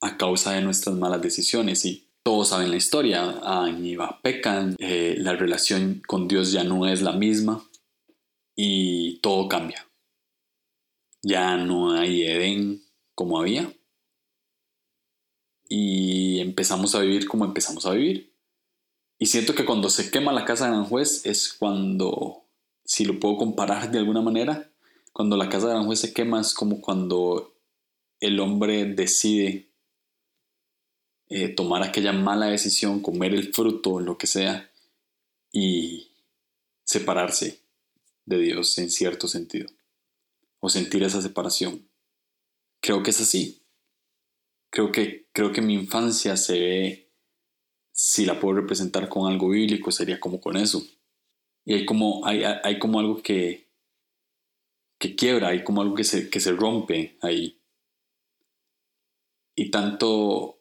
a 0.00 0.16
causa 0.16 0.52
de 0.52 0.62
nuestras 0.62 0.96
malas 0.96 1.22
decisiones. 1.22 1.84
Y 1.84 2.08
todos 2.24 2.48
saben 2.48 2.70
la 2.70 2.76
historia, 2.76 3.40
y 3.78 3.94
va 3.94 4.20
pecan, 4.20 4.74
eh, 4.78 5.14
la 5.18 5.34
relación 5.34 6.02
con 6.06 6.26
Dios 6.26 6.50
ya 6.50 6.64
no 6.64 6.88
es 6.88 7.02
la 7.02 7.12
misma 7.12 7.64
y 8.56 9.20
todo 9.20 9.48
cambia. 9.48 9.88
Ya 11.22 11.56
no 11.56 11.92
hay 11.92 12.24
Edén 12.24 12.82
como 13.14 13.38
había 13.38 13.72
y 15.74 16.40
empezamos 16.40 16.94
a 16.94 17.00
vivir 17.00 17.26
como 17.26 17.46
empezamos 17.46 17.86
a 17.86 17.92
vivir. 17.92 18.30
Y 19.18 19.24
siento 19.24 19.54
que 19.54 19.64
cuando 19.64 19.88
se 19.88 20.10
quema 20.10 20.30
la 20.30 20.44
casa 20.44 20.66
de 20.66 20.72
Aranjuez 20.72 21.24
es 21.24 21.50
cuando, 21.54 22.44
si 22.84 23.06
lo 23.06 23.18
puedo 23.18 23.38
comparar 23.38 23.90
de 23.90 23.98
alguna 23.98 24.20
manera, 24.20 24.70
cuando 25.14 25.34
la 25.38 25.48
casa 25.48 25.68
de 25.68 25.72
Aranjuez 25.72 26.00
se 26.00 26.12
quema 26.12 26.42
es 26.42 26.52
como 26.52 26.82
cuando 26.82 27.54
el 28.20 28.38
hombre 28.38 28.84
decide 28.84 29.70
eh, 31.30 31.48
tomar 31.48 31.82
aquella 31.82 32.12
mala 32.12 32.48
decisión, 32.48 33.00
comer 33.00 33.32
el 33.32 33.54
fruto, 33.54 33.98
lo 33.98 34.18
que 34.18 34.26
sea, 34.26 34.70
y 35.50 36.10
separarse 36.84 37.60
de 38.26 38.36
Dios 38.36 38.76
en 38.76 38.90
cierto 38.90 39.26
sentido, 39.26 39.70
o 40.60 40.68
sentir 40.68 41.02
esa 41.02 41.22
separación. 41.22 41.88
Creo 42.82 43.02
que 43.02 43.08
es 43.08 43.22
así. 43.22 43.61
Creo 44.72 44.90
que, 44.90 45.28
creo 45.32 45.52
que 45.52 45.60
mi 45.60 45.74
infancia 45.74 46.36
se 46.36 46.58
ve, 46.58 47.10
si 47.92 48.26
la 48.26 48.40
puedo 48.40 48.56
representar 48.56 49.08
con 49.08 49.30
algo 49.30 49.50
bíblico, 49.50 49.92
sería 49.92 50.18
como 50.18 50.40
con 50.40 50.56
eso. 50.56 50.82
Y 51.64 51.74
hay 51.74 51.86
como, 51.86 52.26
hay, 52.26 52.42
hay 52.42 52.80
como 52.80 52.98
algo 52.98 53.22
que, 53.22 53.68
que 54.98 55.14
quiebra, 55.14 55.48
hay 55.48 55.62
como 55.62 55.82
algo 55.82 55.94
que 55.94 56.04
se, 56.04 56.28
que 56.28 56.40
se 56.40 56.52
rompe 56.52 57.18
ahí 57.20 57.62
y 59.54 59.70
tanto, 59.70 60.58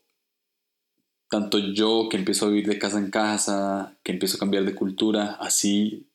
tanto 1.29 1.59
yo 1.59 2.07
que 2.09 2.17
empiezo 2.17 2.45
a 2.45 2.49
vivir 2.49 2.67
de 2.67 2.79
casa 2.79 2.99
en 2.99 3.09
casa, 3.09 3.97
que 4.03 4.11
empiezo 4.11 4.37
a 4.37 4.39
cambiar 4.39 4.65
de 4.65 4.75
cultura, 4.75 5.37
así, 5.39 6.07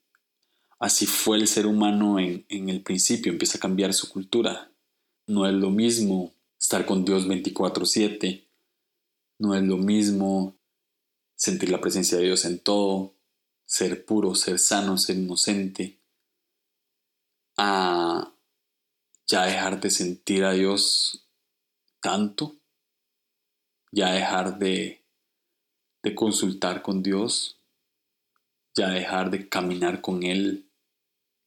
así 0.78 1.06
fue 1.06 1.38
el 1.38 1.48
ser 1.48 1.66
humano 1.66 2.18
en, 2.18 2.44
en 2.48 2.68
el 2.68 2.82
principio, 2.82 3.32
empieza 3.32 3.59
a 3.59 3.61
cambiar 3.61 3.94
su 3.94 4.09
cultura. 4.11 4.70
No 5.26 5.46
es 5.46 5.54
lo 5.54 5.70
mismo 5.70 6.32
estar 6.59 6.87
con 6.87 7.05
Dios 7.05 7.27
24/7, 7.27 8.49
no 9.38 9.55
es 9.55 9.62
lo 9.62 9.77
mismo 9.77 10.59
sentir 11.35 11.71
la 11.71 11.81
presencia 11.81 12.19
de 12.19 12.25
Dios 12.25 12.45
en 12.45 12.59
todo, 12.59 13.14
ser 13.66 14.05
puro, 14.05 14.35
ser 14.35 14.59
sano, 14.59 14.97
ser 14.97 15.16
inocente, 15.16 16.01
a 17.57 18.35
ya 19.27 19.47
dejar 19.47 19.81
de 19.81 19.90
sentir 19.90 20.45
a 20.45 20.53
Dios 20.53 21.29
tanto 22.01 22.57
ya 23.97 24.12
dejar 24.12 24.59
de, 24.59 25.07
de 26.03 26.14
consultar 26.14 26.83
con 26.83 27.03
Dios, 27.03 27.62
ya 28.77 28.90
dejar 28.90 29.31
de 29.31 29.49
caminar 29.49 30.03
con 30.03 30.23
Él, 30.23 30.71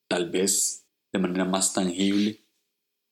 tal 0.07 0.31
vez 0.31 0.87
de 1.11 1.19
manera 1.19 1.45
más 1.45 1.73
tangible. 1.73 2.43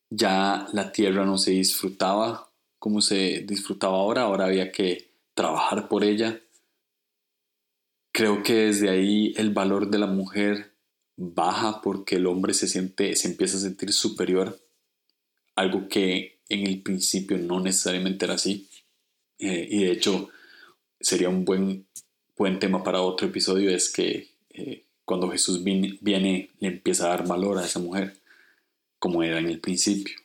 Ya 0.10 0.68
la 0.74 0.92
tierra 0.92 1.26
no 1.26 1.38
se 1.38 1.52
disfrutaba 1.52 2.48
como 2.80 3.02
se 3.02 3.44
disfrutaba 3.46 3.98
ahora, 3.98 4.24
ahora 4.24 4.46
había 4.46 4.72
que 4.72 5.12
trabajar 5.34 5.88
por 5.88 6.04
ella. 6.04 6.42
Creo 8.12 8.44
que 8.44 8.54
desde 8.68 8.90
ahí 8.90 9.34
el 9.38 9.52
valor 9.52 9.90
de 9.90 10.00
la 10.00 10.08
mujer 10.08 10.74
baja 11.16 11.82
porque 11.82 12.16
el 12.16 12.28
hombre 12.28 12.54
se 12.54 12.68
siente, 12.68 13.16
se 13.16 13.28
empieza 13.28 13.58
a 13.58 13.62
sentir 13.62 13.92
superior, 13.92 14.60
algo 15.56 15.88
que 15.88 16.40
en 16.50 16.68
el 16.68 16.82
principio 16.82 17.38
no 17.38 17.60
necesariamente 17.60 18.26
era 18.26 18.36
así. 18.36 18.70
Eh, 19.40 19.68
y 19.70 19.84
de 19.84 19.92
hecho, 19.92 20.30
sería 21.00 21.30
un 21.30 21.46
buen, 21.46 21.88
buen 22.38 22.60
tema 22.60 22.84
para 22.84 23.02
otro 23.02 23.28
episodio, 23.28 23.70
es 23.70 23.92
que 23.92 24.30
eh, 24.52 24.86
cuando 25.06 25.30
Jesús 25.30 25.64
viene, 25.64 25.98
viene, 26.02 26.50
le 26.60 26.70
empieza 26.70 27.06
a 27.06 27.10
dar 27.10 27.28
valor 27.28 27.58
a 27.58 27.66
esa 27.66 27.80
mujer, 27.80 28.18
como 29.00 29.24
era 29.24 29.40
en 29.40 29.48
el 29.48 29.60
principio. 29.60 30.16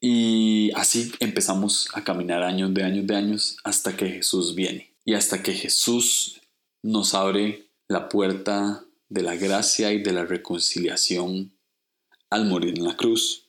Y 0.00 0.70
así 0.74 1.12
empezamos 1.18 1.88
a 1.94 2.04
caminar 2.04 2.42
años 2.42 2.72
de 2.72 2.84
años 2.84 3.06
de 3.06 3.16
años 3.16 3.56
hasta 3.64 3.96
que 3.96 4.08
Jesús 4.08 4.54
viene. 4.54 4.94
Y 5.04 5.14
hasta 5.14 5.42
que 5.42 5.52
Jesús 5.52 6.40
nos 6.82 7.14
abre 7.14 7.70
la 7.88 8.08
puerta 8.08 8.84
de 9.08 9.22
la 9.22 9.34
gracia 9.34 9.92
y 9.92 10.02
de 10.02 10.12
la 10.12 10.24
reconciliación 10.24 11.52
al 12.30 12.44
morir 12.44 12.78
en 12.78 12.84
la 12.84 12.96
cruz. 12.96 13.46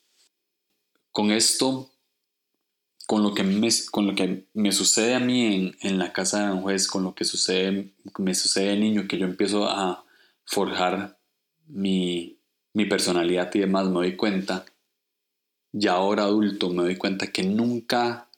Con 1.11 1.31
esto 1.31 1.91
con 3.09 3.23
lo 3.23 3.33
que 3.33 3.43
me, 3.43 3.69
con 3.89 4.05
lo 4.05 4.13
que 4.13 4.45
me 4.53 4.71
sucede 4.71 5.15
a 5.15 5.19
mí 5.19 5.43
en, 5.43 5.77
en 5.81 5.97
la 5.97 6.13
casa 6.13 6.45
de 6.45 6.53
un 6.53 6.61
juez, 6.61 6.87
con 6.87 7.03
lo 7.03 7.15
que 7.15 7.25
sucede, 7.25 7.91
me 8.19 8.35
sucede 8.35 8.69
de 8.69 8.77
niño, 8.77 9.07
que 9.07 9.17
yo 9.17 9.25
empiezo 9.25 9.67
a 9.67 10.05
forjar 10.45 11.19
mi, 11.65 12.38
mi 12.79 12.85
personalidad 12.85 13.53
y 13.53 13.59
demás, 13.59 13.87
me 13.87 13.95
doy 13.95 14.15
cuenta, 14.15 14.65
ya 15.73 15.93
ahora 15.93 16.23
adulto, 16.23 16.69
me 16.69 16.83
doy 16.83 16.95
cuenta 16.95 17.27
que 17.27 17.43
nunca 17.43 18.29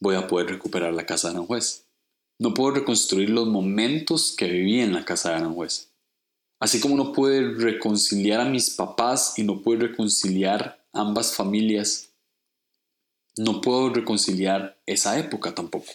voy 0.00 0.16
a 0.16 0.26
poder 0.26 0.48
recuperar 0.48 0.94
la 0.94 1.04
casa 1.04 1.28
de 1.28 1.34
Aranjuez. 1.34 1.84
No 2.38 2.54
puedo 2.54 2.70
reconstruir 2.70 3.28
los 3.28 3.46
momentos 3.46 4.34
que 4.34 4.46
viví 4.46 4.80
en 4.80 4.94
la 4.94 5.04
casa 5.04 5.28
de 5.28 5.36
Aranjuez. 5.36 5.90
Así 6.60 6.80
como 6.80 6.96
no 6.96 7.12
puedo 7.12 7.58
reconciliar 7.58 8.40
a 8.40 8.46
mis 8.46 8.70
papás 8.70 9.38
y 9.38 9.42
no 9.42 9.60
puedo 9.60 9.80
reconciliar 9.80 10.82
ambas 10.94 11.34
familias, 11.34 12.08
no 13.36 13.60
puedo 13.60 13.90
reconciliar 13.90 14.80
esa 14.86 15.18
época 15.18 15.54
tampoco. 15.54 15.92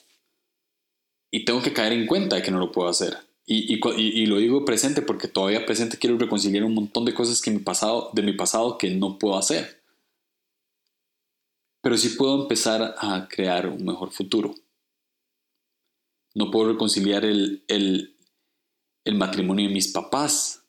Y 1.32 1.44
tengo 1.44 1.64
que 1.64 1.74
caer 1.74 1.94
en 1.94 2.06
cuenta 2.06 2.36
de 2.36 2.44
que 2.44 2.52
no 2.52 2.60
lo 2.60 2.72
puedo 2.72 2.88
hacer. 2.88 3.18
Y, 3.48 4.26
lo 4.26 4.38
digo 4.38 4.66
presente 4.66 5.04
porque 5.04 5.28
todavía 5.28 5.66
presente 5.66 6.00
quiero 6.00 6.18
reconciliar 6.18 6.64
un 6.64 6.74
montón 6.74 7.06
de 7.06 7.14
cosas 7.14 7.42
que 7.42 7.52
mi 7.52 7.60
pasado, 7.60 8.10
de 8.14 8.24
mi 8.24 8.34
pasado 8.34 8.78
que 8.78 8.90
no 8.90 9.20
puedo 9.20 9.38
hacer. 9.38 9.84
Pero 11.82 11.96
sí 11.98 12.10
puedo 12.10 12.42
empezar 12.42 12.96
a 12.98 13.28
crear 13.30 13.68
un 13.68 13.86
mejor 13.86 14.12
futuro. 14.12 14.56
No 16.34 16.50
puedo 16.50 16.72
reconciliar 16.72 17.24
el, 17.24 17.64
el, 17.68 18.16
el 19.04 19.16
matrimonio 19.16 19.68
de 19.68 19.74
mis 19.74 19.90
papás, 19.90 20.64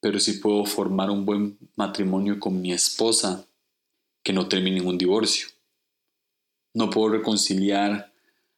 pero 0.00 0.18
sí 0.18 0.34
puedo 0.34 0.64
formar 0.64 1.10
un 1.10 1.26
buen 1.26 1.58
matrimonio 1.76 2.40
con 2.40 2.60
mi 2.62 2.72
esposa 2.72 3.46
que 4.22 4.32
no 4.32 4.48
termine 4.48 4.78
en 4.78 4.86
un 4.86 4.96
divorcio 4.96 5.48
no 6.74 6.90
puedo 6.90 7.10
reconciliar 7.10 8.12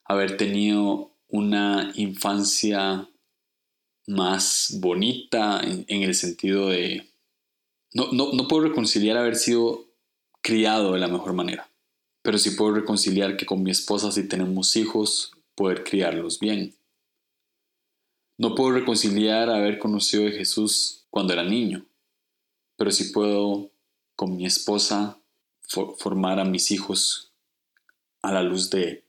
haber 0.04 0.36
tenido 0.36 1.12
una 1.28 1.92
infancia 1.96 3.08
más 4.06 4.76
bonita 4.80 5.60
en, 5.62 6.02
el 6.02 6.14
sentido 6.14 6.68
de... 6.68 7.08
No, 7.92 8.12
no, 8.12 8.48
puedo 8.48 8.68
reconciliar 8.68 9.16
haber 9.16 9.36
sido 9.36 9.86
criado 10.42 10.92
de 10.92 11.00
la 11.00 11.08
mejor 11.08 11.32
manera, 11.32 11.70
pero 12.22 12.38
sí 12.38 12.50
puedo 12.50 12.74
reconciliar 12.74 13.36
que 13.36 13.46
con 13.46 13.62
mi 13.62 13.70
esposa 13.70 14.12
si 14.12 14.28
tenemos 14.28 14.76
hijos, 14.76 15.32
poder 15.54 15.82
criarlos 15.82 16.38
bien. 16.38 16.74
No 18.38 18.54
puedo 18.54 18.72
reconciliar 18.72 19.48
haber 19.48 19.78
conocido 19.78 20.28
a 20.28 20.30
Jesús 20.30 21.06
cuando 21.08 21.32
era 21.32 21.42
niño, 21.42 21.86
pero 22.76 22.90
sí 22.90 23.12
puedo 23.12 23.70
con 24.14 24.36
mi 24.36 24.44
esposa 24.44 25.18
formar 25.98 26.38
a 26.38 26.44
mis 26.44 26.70
hijos 26.70 27.32
a 28.22 28.32
la 28.32 28.42
luz 28.42 28.70
de, 28.70 29.04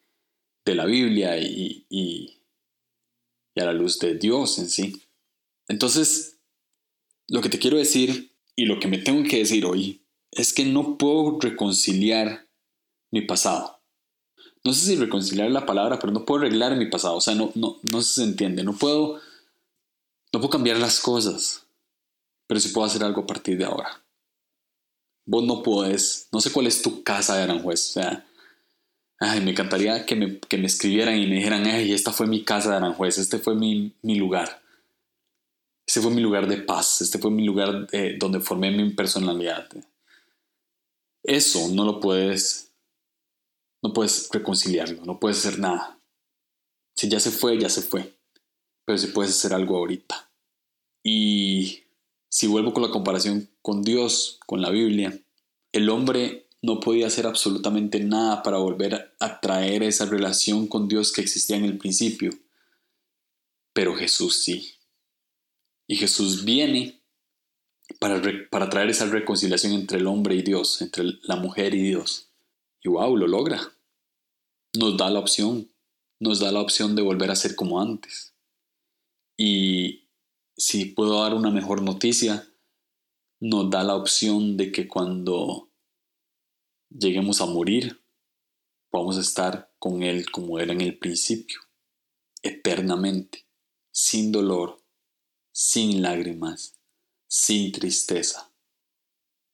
la 0.66 0.86
Biblia 0.86 1.38
y 1.38 2.37
a 3.62 3.66
la 3.66 3.74
luz 3.74 4.00
de 4.00 4.16
Dios 4.16 4.60
en 4.60 4.70
sí. 4.70 5.02
Entonces, 5.68 6.38
lo 7.28 7.42
que 7.42 7.50
te 7.50 7.60
quiero 7.60 7.78
decir 7.78 8.34
y 8.56 8.66
lo 8.66 8.80
que 8.80 8.88
me 8.88 8.98
tengo 8.98 9.28
que 9.28 9.38
decir 9.38 9.66
hoy 9.66 10.02
es 10.32 10.54
que 10.54 10.66
no 10.66 10.98
puedo 10.98 11.40
reconciliar 11.40 12.48
mi 13.12 13.22
pasado. 13.22 13.82
No 14.64 14.74
sé 14.74 14.86
si 14.86 14.96
reconciliar 14.96 15.50
la 15.52 15.66
palabra, 15.66 16.00
pero 16.00 16.12
no 16.12 16.26
puedo 16.26 16.42
arreglar 16.42 16.76
mi 16.76 16.90
pasado. 16.90 17.16
O 17.16 17.22
sea, 17.22 17.36
no, 17.36 17.52
no, 17.56 17.78
no 17.92 18.02
se 18.02 18.24
entiende. 18.24 18.64
No 18.64 18.74
puedo, 18.74 19.16
no 20.34 20.40
puedo 20.40 20.50
cambiar 20.50 20.78
las 20.78 21.00
cosas, 21.00 21.66
pero 22.48 22.60
sí 22.60 22.70
puedo 22.70 22.86
hacer 22.88 23.04
algo 23.04 23.22
a 23.22 23.28
partir 23.28 23.58
de 23.58 23.66
ahora. 23.66 24.04
Vos 25.26 25.44
no 25.44 25.64
puedes, 25.64 26.28
no 26.32 26.42
sé 26.42 26.52
cuál 26.52 26.68
es 26.68 26.82
tu 26.82 27.04
casa 27.04 27.36
de 27.36 27.44
Aranjuez. 27.44 27.90
O 27.90 27.94
sea, 27.94 28.28
ay, 29.20 29.42
me 29.42 29.52
encantaría 29.52 30.06
que 30.06 30.16
me, 30.16 30.40
que 30.40 30.58
me 30.58 30.68
escribieran 30.68 31.18
y 31.18 31.28
me 31.28 31.36
dijeran, 31.36 31.66
ay, 31.66 31.94
esta 31.94 32.12
fue 32.12 32.28
mi 32.28 32.44
casa 32.44 32.72
de 32.72 32.78
Aranjuez, 32.78 33.18
este 33.18 33.40
fue 33.40 33.56
mi, 33.56 33.94
mi 34.02 34.16
lugar. 34.16 34.62
Este 35.88 36.02
fue 36.02 36.12
mi 36.12 36.22
lugar 36.22 36.48
de 36.48 36.58
paz, 36.58 37.02
este 37.02 37.18
fue 37.18 37.32
mi 37.32 37.46
lugar 37.46 37.88
donde 38.20 38.42
formé 38.42 38.72
mi 38.72 38.90
personalidad. 38.92 39.70
Eso 41.24 41.70
no 41.70 41.86
lo 41.86 42.00
puedes, 42.00 42.74
no 43.82 43.94
puedes 43.94 44.30
reconciliarlo, 44.32 45.06
no 45.06 45.20
puedes 45.20 45.46
hacer 45.46 45.60
nada. 45.60 45.98
Si 46.96 47.08
ya 47.08 47.20
se 47.20 47.32
fue, 47.32 47.60
ya 47.60 47.70
se 47.70 47.82
fue. 47.82 48.18
Pero 48.86 48.98
si 48.98 49.08
puedes 49.08 49.32
hacer 49.32 49.54
algo 49.54 49.78
ahorita. 49.78 50.30
Y 51.04 51.84
si 52.30 52.48
vuelvo 52.48 52.74
con 52.74 52.84
la 52.84 52.90
comparación 52.90 53.50
con 53.62 53.82
Dios, 53.82 54.40
con 54.46 54.62
la 54.62 54.70
Biblia, 54.70 55.18
el 55.72 55.90
hombre 55.90 56.47
no 56.62 56.80
podía 56.80 57.08
hacer 57.08 57.28
absolutamente 57.28 58.00
nada 58.00 58.44
para 58.44 58.58
volver 58.58 59.16
a 59.20 59.40
traer 59.40 59.84
esa 59.84 60.06
relación 60.06 60.68
con 60.68 60.88
Dios 60.88 61.12
que 61.12 61.22
existía 61.22 61.58
en 61.58 61.66
el 61.66 61.78
principio. 61.78 62.32
Pero 63.74 63.96
Jesús 63.96 64.44
sí. 64.44 64.74
Y 65.88 65.96
Jesús 65.96 66.44
viene 66.44 67.02
para, 68.00 68.70
traer 68.70 68.90
esa 68.90 69.06
reconciliación 69.06 69.74
entre 69.74 70.00
el 70.00 70.08
hombre 70.08 70.36
y 70.36 70.42
Dios, 70.42 70.82
entre 70.82 71.06
la 71.24 71.36
mujer 71.36 71.74
y 71.74 71.82
Dios. 71.82 72.30
Y 72.82 72.90
wow, 72.90 73.16
lo 73.16 73.28
logra. 73.28 73.62
Nos 74.74 74.98
da 74.98 75.10
la 75.10 75.20
opción, 75.20 75.72
nos 76.20 76.40
da 76.40 76.52
la 76.52 76.62
opción 76.62 76.96
de 76.96 77.02
volver 77.02 77.32
a 77.32 77.36
ser 77.36 77.56
como 77.56 77.80
antes. 77.80 78.34
Y 79.38 80.10
si 80.58 80.86
puedo 80.86 81.22
dar 81.22 81.34
una 81.34 81.52
mejor 81.52 81.82
noticia, 81.82 82.48
nos 83.40 83.70
da 83.70 83.84
la 83.84 83.96
opción 83.96 84.58
de 84.58 84.72
que 84.72 84.88
cuando 84.88 85.67
lleguemos 86.90 87.42
a 87.42 87.46
morir, 87.46 88.02
vamos 88.92 89.18
a 89.18 89.22
estar 89.22 89.72
con 89.80 90.04
Él 90.04 90.32
como 90.32 90.60
era 90.60 90.74
en 90.74 90.82
el 90.82 90.98
principio, 90.98 91.60
eternamente, 92.42 93.46
sin 93.92 94.32
dolor, 94.32 94.82
sin 95.52 96.02
lágrimas, 96.02 96.76
sin 97.28 97.72
tristeza, 97.72 98.52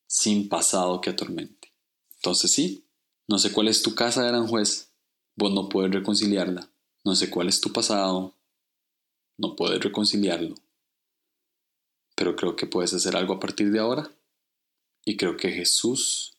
sin 0.08 0.50
pasado 0.50 1.02
que 1.02 1.10
atormente. 1.10 1.74
Entonces 2.16 2.52
sí, 2.52 2.86
no 3.28 3.40
sé 3.40 3.52
cuál 3.52 3.68
es 3.68 3.82
tu 3.82 3.96
casa 3.96 4.22
de 4.22 4.30
Aranjuez, 4.30 4.92
vos 5.36 5.52
no 5.52 5.70
puedes 5.70 5.92
reconciliarla. 5.92 6.70
No 7.06 7.16
sé 7.16 7.30
cuál 7.30 7.50
es 7.50 7.60
tu 7.60 7.74
pasado, 7.74 8.34
no 9.38 9.56
puedes 9.56 9.82
reconciliarlo. 9.82 10.56
Pero 12.16 12.36
creo 12.36 12.56
que 12.56 12.66
puedes 12.66 12.94
hacer 12.94 13.18
algo 13.18 13.34
a 13.34 13.40
partir 13.40 13.72
de 13.72 13.80
ahora. 13.80 14.10
Y 15.04 15.18
creo 15.18 15.36
que 15.36 15.52
Jesús 15.52 16.33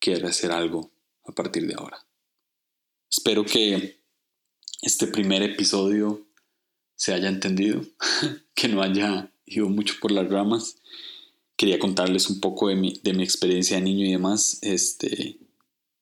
quiere 0.00 0.26
hacer 0.26 0.50
algo 0.50 0.90
a 1.24 1.32
partir 1.32 1.66
de 1.66 1.74
ahora. 1.74 2.04
Espero 3.10 3.44
que 3.44 4.00
este 4.82 5.06
primer 5.06 5.42
episodio 5.42 6.26
se 6.96 7.12
haya 7.12 7.28
entendido, 7.28 7.82
que 8.54 8.68
no 8.68 8.82
haya 8.82 9.32
ido 9.44 9.68
mucho 9.68 9.94
por 10.00 10.10
las 10.10 10.28
ramas. 10.28 10.76
Quería 11.56 11.78
contarles 11.78 12.30
un 12.30 12.40
poco 12.40 12.68
de 12.68 12.76
mi, 12.76 13.00
de 13.02 13.12
mi 13.12 13.22
experiencia 13.22 13.76
de 13.76 13.82
niño 13.82 14.06
y 14.06 14.12
demás, 14.12 14.58
este, 14.62 15.38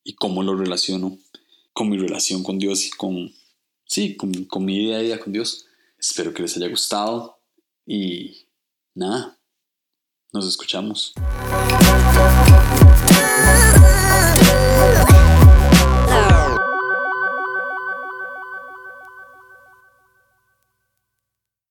y 0.05 0.15
cómo 0.15 0.43
lo 0.43 0.57
relaciono 0.57 1.19
con 1.73 1.89
mi 1.89 1.97
relación 1.97 2.43
con 2.43 2.59
Dios 2.59 2.87
y 2.87 2.91
con, 2.91 3.33
sí, 3.85 4.17
con, 4.17 4.65
mi 4.65 4.79
día 4.79 4.97
a 4.97 5.01
día 5.01 5.21
con 5.21 5.33
Dios. 5.33 5.67
Espero 5.99 6.35
que 6.35 6.43
les 6.43 6.57
haya 6.57 6.69
gustado 6.69 7.41
y 7.87 8.49
nada, 8.95 9.39
nos 10.33 10.47
escuchamos. 10.49 11.15
Oh. 14.40 15.08